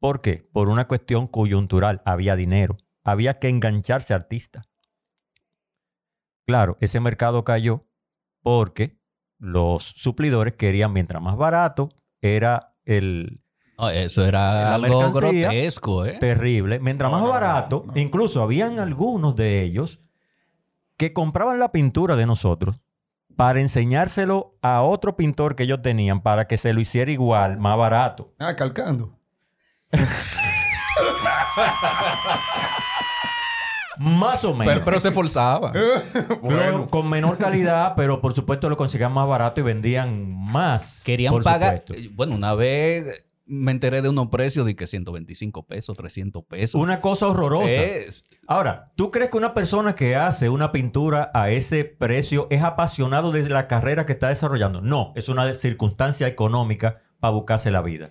[0.00, 0.48] ¿Por qué?
[0.52, 2.00] Por una cuestión coyuntural.
[2.06, 2.78] Había dinero.
[3.04, 4.70] Había que engancharse a artistas.
[6.46, 7.86] Claro, ese mercado cayó
[8.42, 8.98] porque
[9.38, 11.90] los suplidores querían, mientras más barato,
[12.22, 13.40] era el
[13.92, 16.18] eso era algo grotesco, ¿eh?
[16.20, 16.80] terrible.
[16.80, 18.00] Mientras No, más no, barato, no, no.
[18.00, 20.00] incluso habían algunos de ellos
[20.98, 22.76] que compraban la pintura de nosotros
[23.36, 27.78] para enseñárselo a otro pintor que ellos tenían para que se lo hiciera igual, más
[27.78, 28.34] barato.
[28.38, 29.18] Ah, calcando.
[34.02, 34.72] Más o menos.
[34.72, 35.72] Pero, pero se forzaba.
[36.48, 41.02] Pero con menor calidad, pero por supuesto lo conseguían más barato y vendían más.
[41.04, 41.84] Querían por pagar.
[41.86, 42.10] supuesto.
[42.14, 46.80] Bueno, una vez me enteré de unos precios de que 125 pesos, 300 pesos.
[46.80, 47.68] Una cosa horrorosa.
[47.68, 52.62] Es- Ahora, ¿tú crees que una persona que hace una pintura a ese precio es
[52.62, 54.80] apasionado de la carrera que está desarrollando?
[54.80, 58.08] No, es una circunstancia económica para buscarse la vida.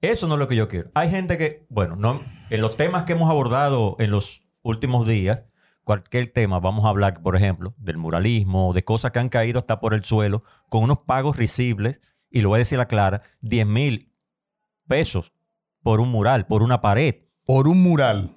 [0.00, 0.90] Eso no es lo que yo quiero.
[0.94, 5.42] Hay gente que, bueno, no, en los temas que hemos abordado en los últimos días,
[5.84, 9.80] cualquier tema, vamos a hablar, por ejemplo, del muralismo, de cosas que han caído hasta
[9.80, 12.00] por el suelo, con unos pagos risibles,
[12.30, 14.12] y lo voy a decir a clara, 10 mil
[14.86, 15.32] pesos
[15.82, 17.14] por un mural, por una pared.
[17.44, 18.34] Por un mural.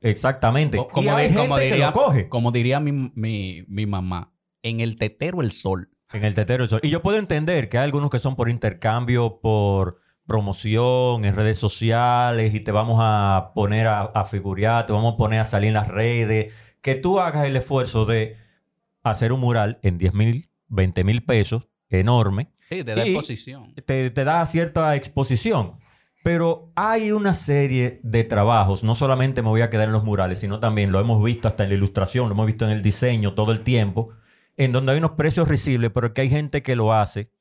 [0.00, 0.78] Exactamente.
[0.78, 2.28] y como, hay como gente que diría, lo coge.
[2.28, 5.90] como diría mi, mi- mi mamá, en el tetero el sol.
[6.12, 6.80] En el tetero del sol.
[6.82, 11.58] Y yo puedo entender que hay algunos que son por intercambio, por promoción en redes
[11.58, 15.68] sociales y te vamos a poner a, a figurear, te vamos a poner a salir
[15.68, 16.52] en las redes.
[16.80, 18.36] Que tú hagas el esfuerzo de
[19.02, 23.74] hacer un mural en 10 mil, 20 mil pesos, enorme, Sí, te da exposición.
[23.74, 25.78] te, te da cierta exposición.
[26.24, 30.38] Pero hay una serie de trabajos, no solamente me voy a quedar en los murales,
[30.38, 33.34] sino también lo hemos visto hasta en la ilustración, lo hemos visto en el diseño
[33.34, 34.10] todo el tiempo,
[34.56, 37.32] en donde hay unos precios risibles, pero que hay gente que lo hace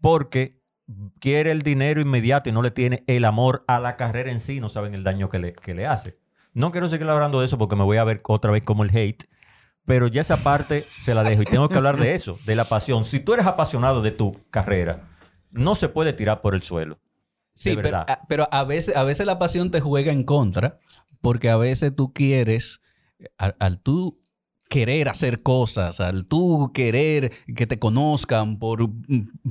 [0.00, 0.60] porque
[1.20, 4.60] quiere el dinero inmediato y no le tiene el amor a la carrera en sí,
[4.60, 6.18] no saben el daño que le, que le hace.
[6.52, 8.96] No quiero seguir hablando de eso porque me voy a ver otra vez como el
[8.96, 9.24] hate,
[9.86, 12.64] pero ya esa parte se la dejo y tengo que hablar de eso, de la
[12.64, 13.04] pasión.
[13.04, 15.08] Si tú eres apasionado de tu carrera,
[15.50, 17.00] no se puede tirar por el suelo.
[17.52, 18.06] Sí, de pero, verdad.
[18.08, 20.78] a, pero a veces, a veces la pasión te juega en contra,
[21.20, 22.80] porque a veces tú quieres,
[23.38, 24.20] al, al tú
[24.68, 28.90] querer hacer cosas, al tú querer que te conozcan por,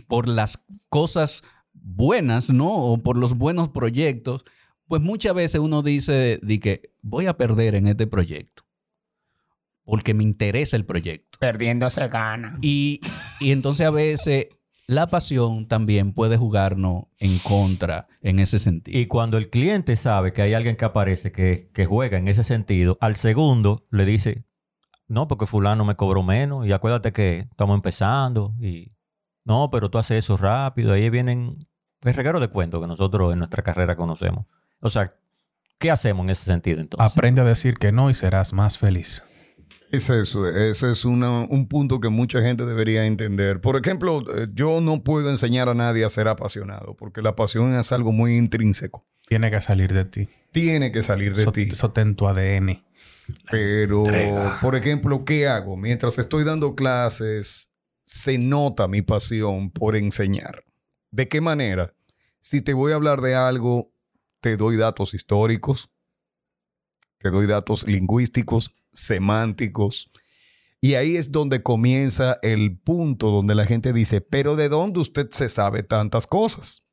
[0.07, 1.43] por las cosas
[1.73, 2.73] buenas, ¿no?
[2.73, 4.45] O por los buenos proyectos,
[4.87, 8.63] pues muchas veces uno dice de que voy a perder en este proyecto,
[9.83, 11.39] porque me interesa el proyecto.
[11.39, 12.57] Perdiendo se gana.
[12.61, 13.01] Y,
[13.39, 14.47] y entonces a veces
[14.87, 18.99] la pasión también puede jugarnos en contra en ese sentido.
[18.99, 22.43] Y cuando el cliente sabe que hay alguien que aparece que, que juega en ese
[22.43, 24.43] sentido, al segundo le dice,
[25.13, 28.91] no, porque fulano me cobró menos y acuérdate que estamos empezando y
[29.45, 30.93] no, pero tú haces eso rápido.
[30.93, 31.67] Ahí vienen
[32.01, 34.45] el reguero de cuentos que nosotros en nuestra carrera conocemos.
[34.81, 35.13] O sea,
[35.79, 37.11] ¿qué hacemos en ese sentido entonces?
[37.11, 39.23] Aprende a decir que no y serás más feliz.
[39.91, 43.61] Es eso, ese es una- un punto que mucha gente debería entender.
[43.61, 47.75] Por ejemplo, eh, yo no puedo enseñar a nadie a ser apasionado, porque la pasión
[47.77, 49.05] es algo muy intrínseco.
[49.27, 50.29] Tiene que salir de ti.
[50.51, 51.67] Tiene que salir de ti.
[51.71, 52.83] eso está en tu ADN.
[53.49, 54.59] Pero, entrega.
[54.61, 55.77] por ejemplo, ¿qué hago?
[55.77, 57.69] Mientras estoy dando clases,
[58.03, 60.63] se nota mi pasión por enseñar.
[61.11, 61.93] ¿De qué manera?
[62.39, 63.93] Si te voy a hablar de algo,
[64.41, 65.89] te doy datos históricos,
[67.19, 70.11] te doy datos lingüísticos, semánticos.
[70.81, 75.29] Y ahí es donde comienza el punto donde la gente dice, pero ¿de dónde usted
[75.31, 76.83] se sabe tantas cosas?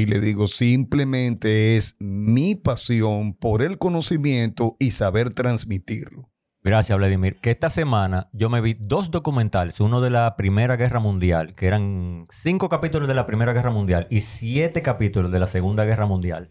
[0.00, 6.30] Y le digo, simplemente es mi pasión por el conocimiento y saber transmitirlo.
[6.62, 7.36] Gracias, Vladimir.
[7.36, 11.66] Que esta semana yo me vi dos documentales, uno de la Primera Guerra Mundial, que
[11.66, 16.06] eran cinco capítulos de la Primera Guerra Mundial y siete capítulos de la Segunda Guerra
[16.06, 16.50] Mundial.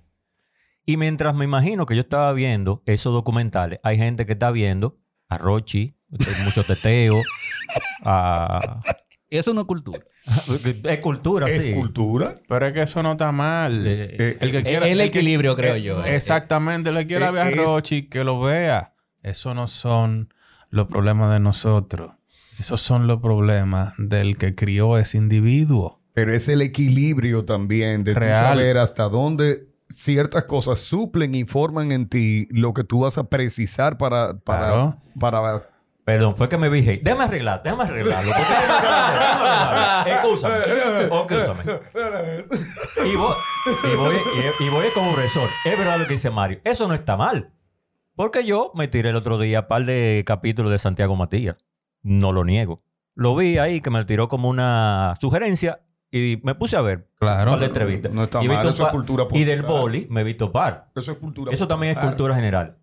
[0.86, 5.00] Y mientras me imagino que yo estaba viendo esos documentales, hay gente que está viendo
[5.28, 5.98] a Rochi,
[6.46, 7.20] mucho teteo,
[8.06, 8.84] a...
[9.30, 10.00] Eso no es cultura.
[10.84, 11.72] Es cultura, sí.
[11.74, 12.36] cultura?
[12.48, 13.86] Pero es que eso no está mal.
[13.86, 16.16] Eh, Eh, el que el quiera, el que- equilibrio, creo eh, yo, eh.
[16.16, 16.90] Exactamente.
[16.90, 18.94] El que quiera Eh, ver a es- Rochi, que lo vea.
[19.22, 20.34] Eso no son
[20.70, 22.14] los problemas de nosotros.
[22.60, 26.02] Esos son los problemas del que crió ese individuo.
[26.14, 28.58] Pero es el equilibrio también de Real.
[28.58, 33.30] saber hasta dónde ciertas cosas suplen y forman en ti lo que tú vas a
[33.30, 34.38] precisar para...
[34.40, 34.98] para, Claro.
[35.20, 35.70] para
[36.10, 37.04] Perdón, fue que me vi hate.
[37.04, 38.32] Déjame arreglar, déjame arreglarlo.
[40.08, 40.56] Excúsame.
[41.04, 41.64] Excúsame.
[43.06, 43.36] Y voy,
[43.84, 44.16] y, voy,
[44.60, 45.52] y, voy con un resort.
[45.66, 46.62] Es verdad lo que dice Mario.
[46.64, 47.52] Eso no está mal.
[48.16, 51.58] Porque yo me tiré el otro día un par de capítulos de Santiago Matías.
[52.02, 52.82] No lo niego.
[53.14, 57.52] Lo vi ahí que me tiró como una sugerencia y me puse a ver Claro.
[57.52, 58.12] un par de entrevistas.
[58.12, 59.82] No está Y mal, eso es cultura Y del popular.
[59.82, 60.90] boli me he visto par.
[60.96, 61.52] Eso es cultura.
[61.54, 62.16] Eso también es popular.
[62.16, 62.78] cultura general.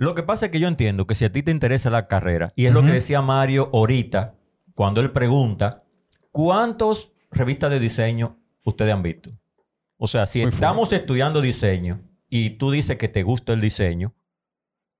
[0.00, 2.54] Lo que pasa es que yo entiendo que si a ti te interesa la carrera,
[2.56, 4.34] y es lo que decía Mario ahorita,
[4.72, 5.84] cuando él pregunta,
[6.32, 9.30] ¿cuántas revistas de diseño ustedes han visto?
[9.98, 14.14] O sea, si Muy estamos estudiando diseño y tú dices que te gusta el diseño,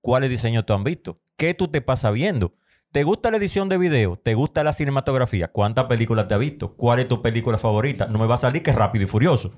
[0.03, 1.19] ¿cuáles diseños tú han visto?
[1.39, 2.53] ¿Qué tú te pasas viendo?
[2.93, 4.19] ¿Te gusta la edición de video?
[4.19, 5.49] ¿Te gusta la cinematografía?
[5.49, 6.77] ¿Cuántas películas te has visto?
[6.77, 8.07] ¿Cuál es tu película favorita?
[8.07, 9.53] No me va a salir que es Rápido y Furioso.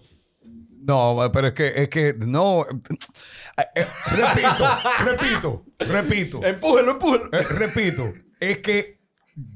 [0.85, 2.67] No, pero es que, es que, no.
[3.57, 4.65] Eh, eh, repito,
[5.05, 6.45] repito, repito.
[6.45, 7.25] Empújelo, empújelo.
[7.33, 9.01] Eh, repito, es que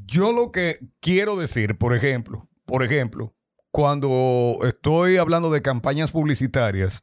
[0.06, 3.34] yo lo que quiero decir, por ejemplo, por ejemplo,
[3.72, 7.02] cuando estoy hablando de campañas publicitarias,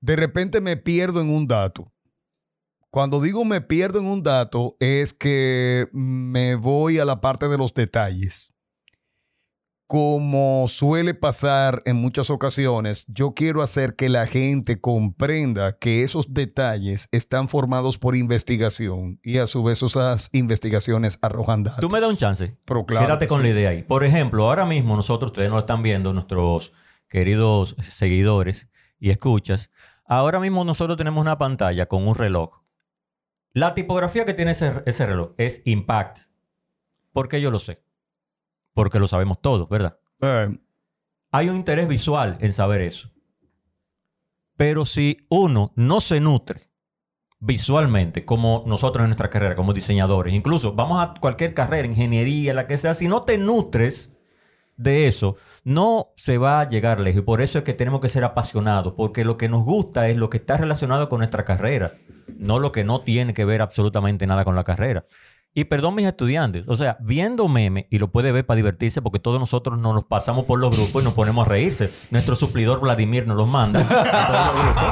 [0.00, 1.92] de repente me pierdo en un dato.
[2.90, 7.58] Cuando digo me pierdo en un dato es que me voy a la parte de
[7.58, 8.54] los detalles.
[9.88, 16.34] Como suele pasar en muchas ocasiones, yo quiero hacer que la gente comprenda que esos
[16.34, 21.80] detalles están formados por investigación y a su vez esas investigaciones arrojan datos.
[21.80, 22.54] Tú me das un chance.
[22.66, 23.44] Pero claro Quédate con sí.
[23.44, 23.82] la idea ahí.
[23.82, 26.74] Por ejemplo, ahora mismo nosotros, ustedes nos están viendo, nuestros
[27.08, 28.68] queridos seguidores
[29.00, 29.70] y escuchas.
[30.04, 32.60] Ahora mismo nosotros tenemos una pantalla con un reloj.
[33.54, 36.18] La tipografía que tiene ese, ese reloj es Impact.
[37.14, 37.87] ¿Por qué yo lo sé?
[38.78, 39.98] Porque lo sabemos todos, ¿verdad?
[40.20, 40.56] Eh,
[41.32, 43.10] Hay un interés visual en saber eso.
[44.56, 46.70] Pero si uno no se nutre
[47.40, 52.68] visualmente, como nosotros en nuestra carrera, como diseñadores, incluso vamos a cualquier carrera, ingeniería, la
[52.68, 54.16] que sea, si no te nutres
[54.76, 57.22] de eso, no se va a llegar lejos.
[57.22, 60.16] Y por eso es que tenemos que ser apasionados, porque lo que nos gusta es
[60.16, 61.94] lo que está relacionado con nuestra carrera,
[62.36, 65.04] no lo que no tiene que ver absolutamente nada con la carrera.
[65.54, 69.18] Y perdón mis estudiantes, o sea, viendo meme, y lo puede ver para divertirse, porque
[69.18, 71.90] todos nosotros nos los pasamos por los grupos y nos ponemos a reírse.
[72.10, 73.80] Nuestro suplidor Vladimir nos los manda.
[73.80, 74.84] en todos los grupos.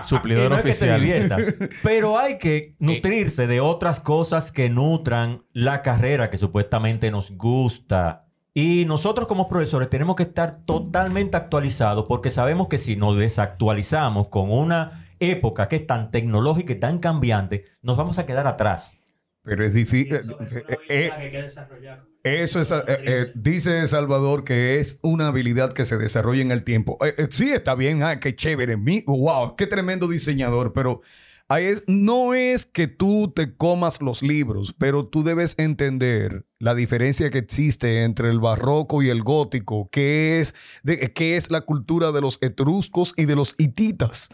[0.00, 1.00] Y Suplidor no es que se oficial.
[1.00, 1.36] divierta,
[1.82, 8.26] pero hay que nutrirse de otras cosas que nutran la carrera que supuestamente nos gusta.
[8.54, 14.28] Y nosotros como profesores tenemos que estar totalmente actualizados porque sabemos que si nos desactualizamos
[14.28, 18.98] con una época que es tan tecnológica y tan cambiante, nos vamos a quedar atrás.
[19.42, 20.14] pero es difícil.
[20.14, 22.12] Eso, es una eh, habilidad que hay que desarrollar.
[22.24, 26.62] Eso es, eh, eh, dice Salvador que es una habilidad que se desarrolla en el
[26.62, 26.96] tiempo.
[27.04, 28.76] Eh, eh, sí, está bien, ah, qué chévere.
[28.76, 31.00] Mi, wow, qué tremendo diseñador, pero
[31.48, 36.76] ahí es, no es que tú te comas los libros, pero tú debes entender la
[36.76, 40.54] diferencia que existe entre el barroco y el gótico, que es,
[40.84, 44.28] de, que es la cultura de los etruscos y de los hititas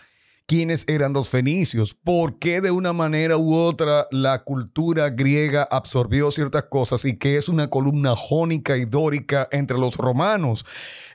[0.49, 6.31] quiénes eran los fenicios, por qué de una manera u otra la cultura griega absorbió
[6.31, 10.65] ciertas cosas y que es una columna jónica y dórica entre los romanos.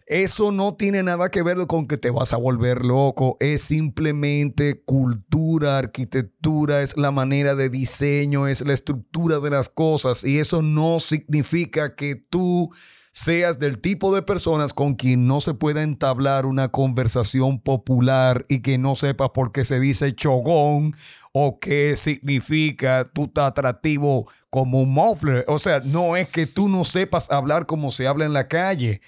[0.06, 4.84] Eso no tiene nada que ver con que te vas a volver loco, es simplemente
[4.86, 10.62] cultura, arquitectura, es la manera de diseño, es la estructura de las cosas y eso
[10.62, 12.70] no significa que tú
[13.14, 18.62] seas del tipo de personas con quien no se pueda entablar una conversación popular y
[18.62, 20.96] que no sepas por qué se dice chogón
[21.32, 25.46] o qué significa tú estás atractivo como un muffler.
[25.48, 29.02] O sea, no es que tú no sepas hablar como se habla en la calle.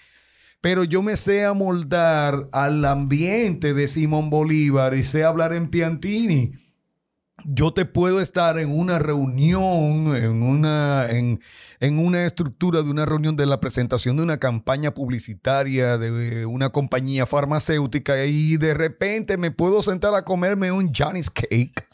[0.61, 6.64] Pero yo me sé amoldar al ambiente de Simón Bolívar y sé hablar en Piantini
[7.43, 11.41] yo te puedo estar en una reunión, en una, en,
[11.79, 16.69] en una estructura de una reunión de la presentación de una campaña publicitaria de una
[16.69, 21.85] compañía farmacéutica y de repente me puedo sentar a comerme un Johnny's Cake.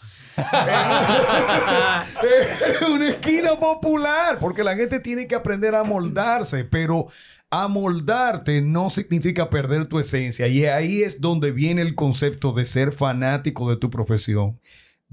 [2.82, 7.08] en una esquina popular, porque la gente tiene que aprender a moldarse, pero
[7.50, 12.94] amoldarte no significa perder tu esencia y ahí es donde viene el concepto de ser
[12.94, 14.58] fanático de tu profesión.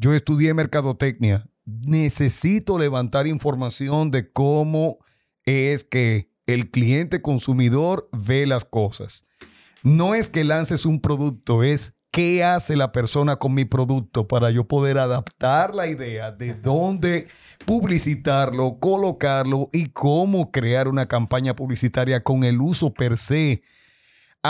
[0.00, 1.44] Yo estudié mercadotecnia.
[1.64, 4.98] Necesito levantar información de cómo
[5.44, 9.24] es que el cliente consumidor ve las cosas.
[9.82, 14.50] No es que lances un producto, es qué hace la persona con mi producto para
[14.52, 17.26] yo poder adaptar la idea de dónde
[17.66, 23.62] publicitarlo, colocarlo y cómo crear una campaña publicitaria con el uso per se.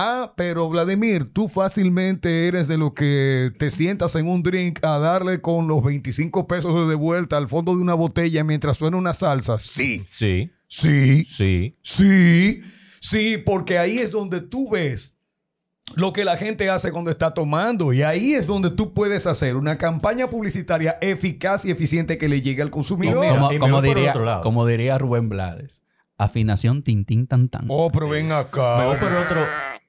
[0.01, 4.99] Ah, pero Vladimir, tú fácilmente eres de lo que te sientas en un drink a
[5.01, 9.13] darle con los 25 pesos de vuelta al fondo de una botella mientras suena una
[9.13, 9.59] salsa.
[9.59, 11.77] Sí, Sí, sí, sí.
[11.83, 12.63] sí,
[13.01, 15.19] sí, porque ahí es donde tú ves
[15.97, 19.57] lo que la gente hace cuando está tomando y ahí es donde tú puedes hacer
[19.57, 23.27] una campaña publicitaria eficaz y eficiente que le llegue al consumidor.
[23.59, 25.83] como, diría, como Rubén Blades.
[26.19, 27.67] Afinación tintín tan tan.
[27.69, 28.79] Oh, pero ven acá.
[28.79, 29.41] Me voy por otro,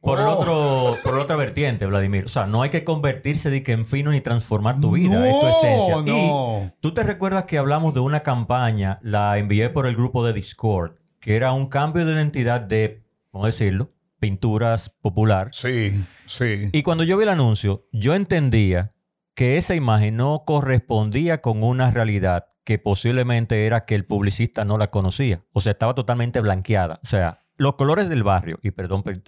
[0.01, 2.25] por el otro, por la otra vertiente, Vladimir.
[2.25, 5.25] O sea, no hay que convertirse de que en fino ni transformar tu vida, No,
[5.25, 5.95] es tu esencia.
[6.01, 6.63] no.
[6.67, 10.33] Y tú te recuerdas que hablamos de una campaña, la envié por el grupo de
[10.33, 13.91] Discord, que era un cambio de identidad de, ¿cómo decirlo?
[14.19, 15.49] Pinturas popular.
[15.51, 16.69] Sí, sí.
[16.71, 18.93] Y cuando yo vi el anuncio, yo entendía
[19.33, 24.77] que esa imagen no correspondía con una realidad que posiblemente era que el publicista no
[24.77, 25.41] la conocía.
[25.53, 26.99] O sea, estaba totalmente blanqueada.
[27.03, 29.23] O sea, los colores del barrio, y perdón, per-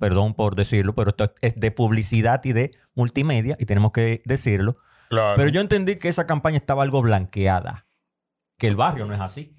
[0.00, 4.74] perdón por decirlo, pero esto es de publicidad y de multimedia, y tenemos que decirlo.
[5.10, 5.34] Claro.
[5.36, 7.86] Pero yo entendí que esa campaña estaba algo blanqueada,
[8.58, 9.54] que el barrio no es así.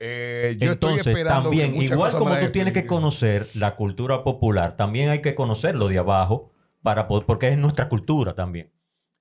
[0.00, 4.76] Eh, yo estoy Entonces, que también, igual como tú tienes que conocer la cultura popular,
[4.76, 6.50] también hay que conocerlo de abajo,
[6.82, 8.70] para poder- porque es nuestra cultura también.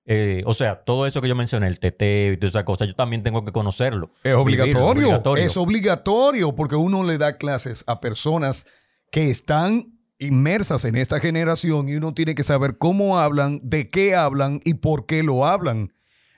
[0.06, 2.96] Eh, o sea, todo eso que yo mencioné, el teteo y todas esas cosas, yo
[2.96, 4.10] también tengo que conocerlo.
[4.24, 5.46] Es obligatorio, Vivirlo, obligatorio.
[5.46, 8.66] Es obligatorio porque uno le da clases a personas
[9.12, 9.93] que están
[10.26, 14.76] inmersas en esta generación y uno tiene que saber cómo hablan, de qué hablan y
[14.76, 15.94] por qué lo hablan.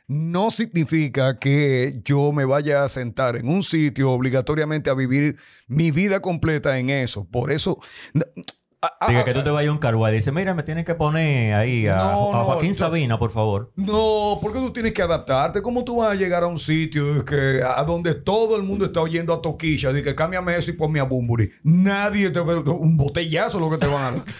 [0.08, 5.92] No significa que yo me vaya a sentar en un sitio obligatoriamente a vivir mi
[5.92, 7.26] vida completa en eso.
[7.26, 7.80] Por eso...
[8.86, 10.86] a- a- Diga que tú te vayas a un carguay y dices, mira, me tienes
[10.86, 13.72] que poner ahí a, No, a no, Joaquín Sabina, por favor.
[13.76, 15.62] No, porque tú tienes que adaptarte.
[15.62, 19.02] ¿Cómo tú vas a llegar a un sitio que, a donde todo el mundo está
[19.02, 19.94] oyendo a Toquilla?
[19.94, 21.52] Que cámbiame eso y ponme a Bumburi.
[21.64, 24.22] Nadie te va Un botellazo lo que te van a dar.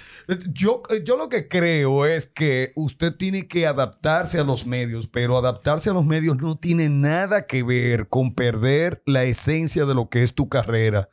[0.54, 5.38] Yo, yo lo que creo es que usted tiene que adaptarse a los medios, pero
[5.38, 10.10] adaptarse a los medios no tiene nada que ver con perder la esencia de lo
[10.10, 11.10] que es tu carrera.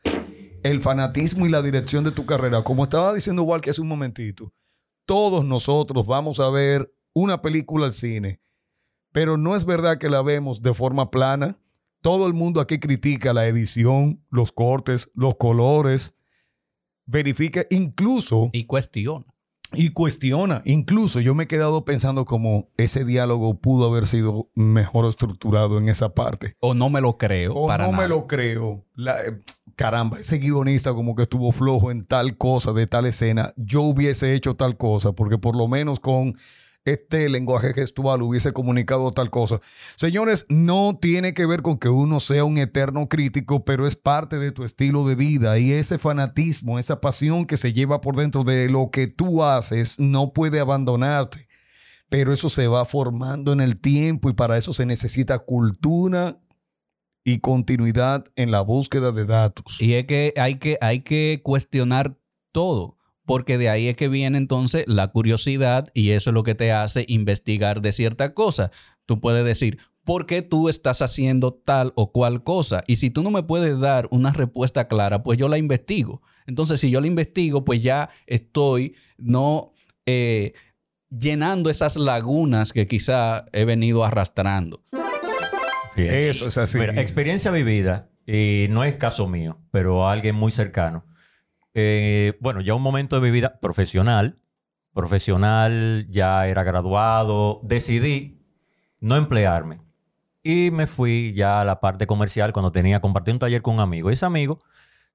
[0.62, 2.62] El fanatismo y la dirección de tu carrera.
[2.62, 4.52] Como estaba diciendo Walker hace un momentito
[5.04, 8.40] todos nosotros vamos a ver una película al cine,
[9.10, 11.58] pero no es verdad que la vemos de forma plana.
[12.00, 16.14] Todo el mundo aquí critica la edición, los cortes, los colores,
[17.04, 19.26] verifica incluso Y cuestiona.
[19.72, 20.62] y cuestiona.
[20.64, 25.88] Incluso yo me he quedado pensando como ese diálogo pudo haber sido mejor estructurado en
[25.88, 26.56] esa parte.
[26.60, 27.54] O no me lo creo.
[27.54, 28.02] O para no nada.
[28.04, 28.84] me lo creo.
[28.94, 29.40] La- eh,
[29.77, 33.53] caramba, ese guionista como que estuvo flojo en tal cosa, de tal escena.
[33.57, 36.37] Yo hubiese hecho tal cosa, porque por lo menos con
[36.85, 39.61] este lenguaje gestual hubiese comunicado tal cosa.
[39.97, 44.39] Señores, no tiene que ver con que uno sea un eterno crítico, pero es parte
[44.39, 48.45] de tu estilo de vida y ese fanatismo, esa pasión que se lleva por dentro
[48.45, 51.49] de lo que tú haces, no puede abandonarte.
[52.09, 56.41] Pero eso se va formando en el tiempo y para eso se necesita cultura
[57.25, 59.81] y continuidad en la búsqueda de datos.
[59.81, 62.18] Y es que hay que, hay que cuestionar
[62.53, 66.55] todo, porque de ahí es que viene entonces la curiosidad y eso es lo que
[66.55, 68.70] te hace investigar de cierta cosa.
[69.07, 72.83] Tú puedes decir, ¿por qué tú estás haciendo tal o cual cosa?
[72.87, 76.23] Y si tú no me puedes dar una respuesta clara, pues yo la investigo.
[76.47, 79.73] Entonces, si yo la investigo, pues ya estoy no
[80.07, 80.55] eh,
[81.09, 84.83] llenando esas lagunas que quizá he venido arrastrando.
[85.97, 86.78] Eso es así.
[86.78, 91.05] Mira, experiencia vivida, y no es caso mío, pero alguien muy cercano.
[91.74, 94.38] Eh, bueno, ya un momento de mi vida profesional,
[94.93, 98.43] profesional, ya era graduado, decidí
[99.01, 99.80] no emplearme.
[100.43, 103.80] Y me fui ya a la parte comercial cuando tenía, compartí un taller con un
[103.80, 104.11] amigo.
[104.11, 104.61] Ese amigo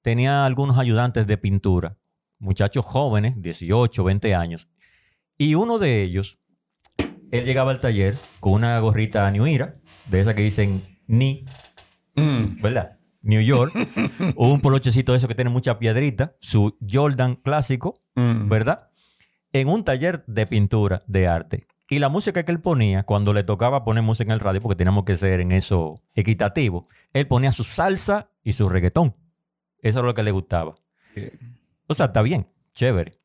[0.02, 1.98] tenía algunos ayudantes de pintura,
[2.40, 4.68] muchachos jóvenes, 18, 20 años.
[5.38, 6.40] Y uno de ellos,
[7.32, 9.76] él llegaba al taller con una gorrita New Era,
[10.10, 11.46] de esa que dicen Ni,
[12.16, 12.62] Mm.
[12.62, 12.98] ¿verdad?
[13.22, 13.74] New York,
[14.36, 18.50] un polochecito de eso que tiene mucha piedrita, su Jordan clásico, Mm.
[18.50, 18.90] ¿verdad?
[19.54, 21.68] En un taller de pintura, de arte.
[21.90, 24.76] Y la música que él ponía, cuando le tocaba poner música en el radio, porque
[24.76, 29.16] teníamos que ser en eso equitativo, él ponía su salsa y su reggaetón.
[29.82, 30.76] Eso era lo que le gustaba.
[31.88, 33.20] O sea, está bien, chévere.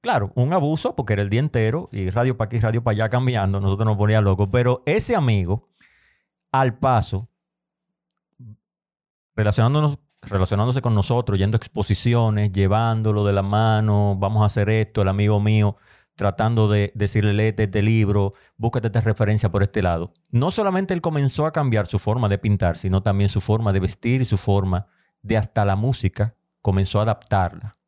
[0.00, 3.08] Claro, un abuso porque era el día entero y radio para aquí, radio para allá
[3.10, 4.48] cambiando, nosotros nos ponía locos.
[4.50, 5.68] Pero ese amigo,
[6.52, 7.28] al paso,
[9.36, 15.02] relacionándonos, relacionándose con nosotros, yendo a exposiciones, llevándolo de la mano, vamos a hacer esto,
[15.02, 15.76] el amigo mío
[16.20, 20.12] tratando de decirle, léete este libro, búscate esta referencia por este lado.
[20.28, 23.80] No solamente él comenzó a cambiar su forma de pintar, sino también su forma de
[23.80, 24.86] vestir y su forma
[25.22, 27.78] de hasta la música, comenzó a adaptarla.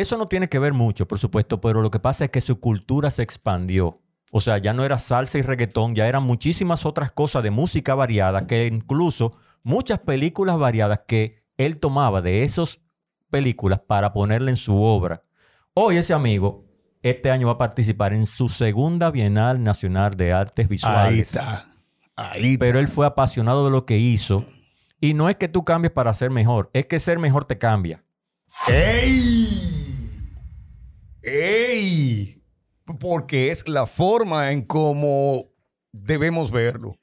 [0.00, 2.60] Eso no tiene que ver mucho, por supuesto, pero lo que pasa es que su
[2.60, 4.00] cultura se expandió.
[4.30, 7.96] O sea, ya no era salsa y reggaetón, ya eran muchísimas otras cosas de música
[7.96, 9.32] variada, que incluso
[9.64, 12.80] muchas películas variadas que él tomaba de esas
[13.28, 15.24] películas para ponerle en su obra.
[15.74, 16.64] Hoy ese amigo,
[17.02, 21.28] este año va a participar en su segunda Bienal Nacional de Artes Ahí Visuales.
[21.34, 21.72] está.
[22.14, 22.64] Ahí está.
[22.64, 24.44] Pero él fue apasionado de lo que hizo.
[25.00, 28.04] Y no es que tú cambies para ser mejor, es que ser mejor te cambia.
[28.68, 29.77] ¡Ey!
[31.28, 32.42] ¡Ey!
[33.00, 35.50] Porque es la forma en cómo
[35.92, 36.98] debemos verlo.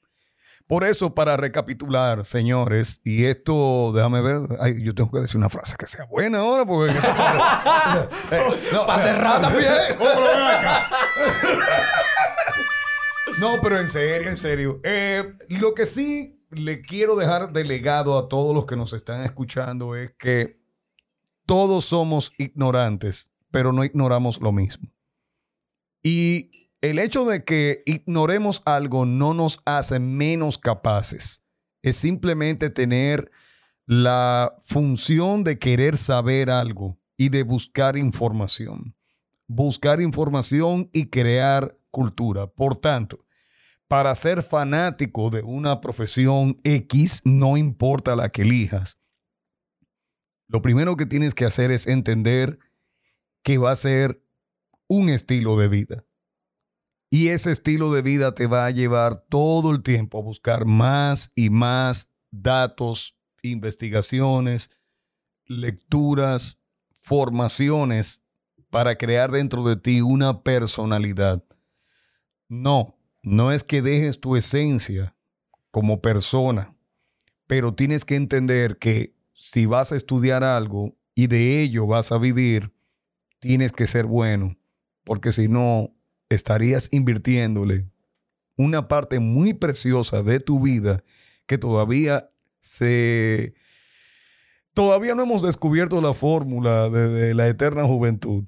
[0.68, 5.50] Por eso, para recapitular, señores, y esto, déjame ver, ay, yo tengo que decir una
[5.50, 6.92] frase que sea buena ahora, porque...
[8.88, 9.72] Para cerrar también.
[13.40, 14.80] No, pero en serio, en serio.
[14.84, 19.24] Eh, lo que sí le quiero dejar de legado a todos los que nos están
[19.24, 20.62] escuchando es que
[21.46, 24.92] todos somos ignorantes, pero no ignoramos lo mismo.
[26.04, 31.42] Y el hecho de que ignoremos algo no nos hace menos capaces.
[31.82, 33.32] es simplemente tener
[33.86, 38.94] la función de querer saber algo y de buscar información.
[39.48, 42.48] Buscar información y crear cultura.
[42.48, 43.26] Por tanto,
[43.88, 48.98] para ser fanático de una profesión X, no importa la que elijas,
[50.50, 52.60] lo primero que tienes que hacer es entender
[53.46, 54.26] que va a ser
[54.88, 56.04] un estilo de vida.
[57.12, 61.32] Y ese estilo de vida te va a llevar todo el tiempo a buscar más
[61.36, 64.72] y más datos, investigaciones,
[65.46, 66.60] lecturas,
[67.04, 68.24] formaciones
[68.72, 71.44] para crear dentro de ti una personalidad.
[72.50, 75.16] No, no es que dejes tu esencia
[75.70, 76.76] como persona,
[77.46, 82.18] pero tienes que entender que si vas a estudiar algo y de ello vas a
[82.18, 82.75] vivir,
[83.46, 84.58] tienes que ser bueno,
[85.04, 85.94] porque si no,
[86.30, 87.92] estarías invirtiéndole
[88.58, 91.04] una parte muy preciosa de tu vida
[91.46, 93.54] que todavía se...
[94.74, 98.46] Todavía no hemos descubierto la fórmula de, de la eterna juventud.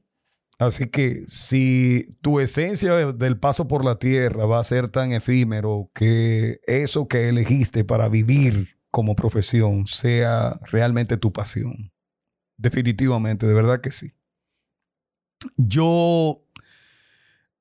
[0.58, 5.91] Así que si tu esencia del paso por la tierra va a ser tan efímero
[5.93, 11.91] que eso que elegiste para vivir como profesión sea realmente tu pasión.
[12.58, 14.16] Definitivamente, de verdad que sí.
[15.57, 16.43] Yo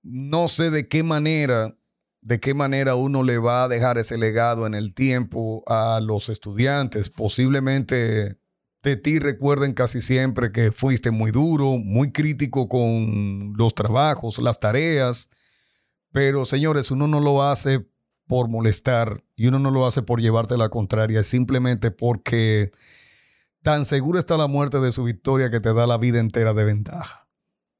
[0.02, 1.76] no sé de qué manera,
[2.20, 6.28] de qué manera uno le va a dejar ese legado en el tiempo a los
[6.28, 7.10] estudiantes.
[7.10, 8.38] Posiblemente
[8.82, 14.60] de ti recuerden casi siempre que fuiste muy duro, muy crítico con los trabajos, las
[14.60, 15.28] tareas.
[16.12, 17.84] Pero señores, uno no lo hace
[18.26, 22.70] por molestar y uno no lo hace por llevarte la contraria, es simplemente porque
[23.62, 26.64] tan segura está la muerte de su victoria que te da la vida entera de
[26.64, 27.25] ventaja.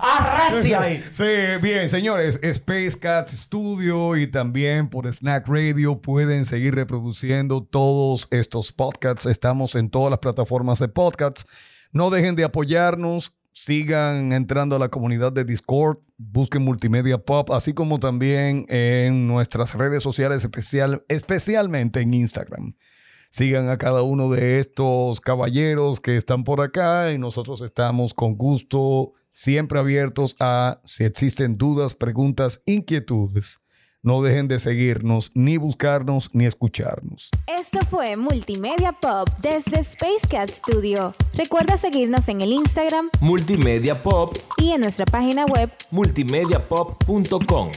[0.01, 1.03] ¡Arracia ahí!
[1.13, 1.23] Sí,
[1.61, 2.39] bien, señores.
[2.43, 9.25] Space Cat Studio y también por Snack Radio pueden seguir reproduciendo todos estos podcasts.
[9.25, 11.47] Estamos en todas las plataformas de podcasts.
[11.93, 13.33] No dejen de apoyarnos.
[13.53, 15.99] Sigan entrando a la comunidad de Discord.
[16.17, 22.75] Busquen Multimedia Pop, así como también en nuestras redes sociales, especial, especialmente en Instagram.
[23.35, 28.37] Sigan a cada uno de estos caballeros que están por acá y nosotros estamos con
[28.37, 33.59] gusto, siempre abiertos a si existen dudas, preguntas, inquietudes.
[34.01, 37.29] No dejen de seguirnos, ni buscarnos, ni escucharnos.
[37.45, 41.13] Esto fue Multimedia Pop desde Space Cat Studio.
[41.33, 47.69] Recuerda seguirnos en el Instagram Multimedia Pop, y en nuestra página web multimediapop.com.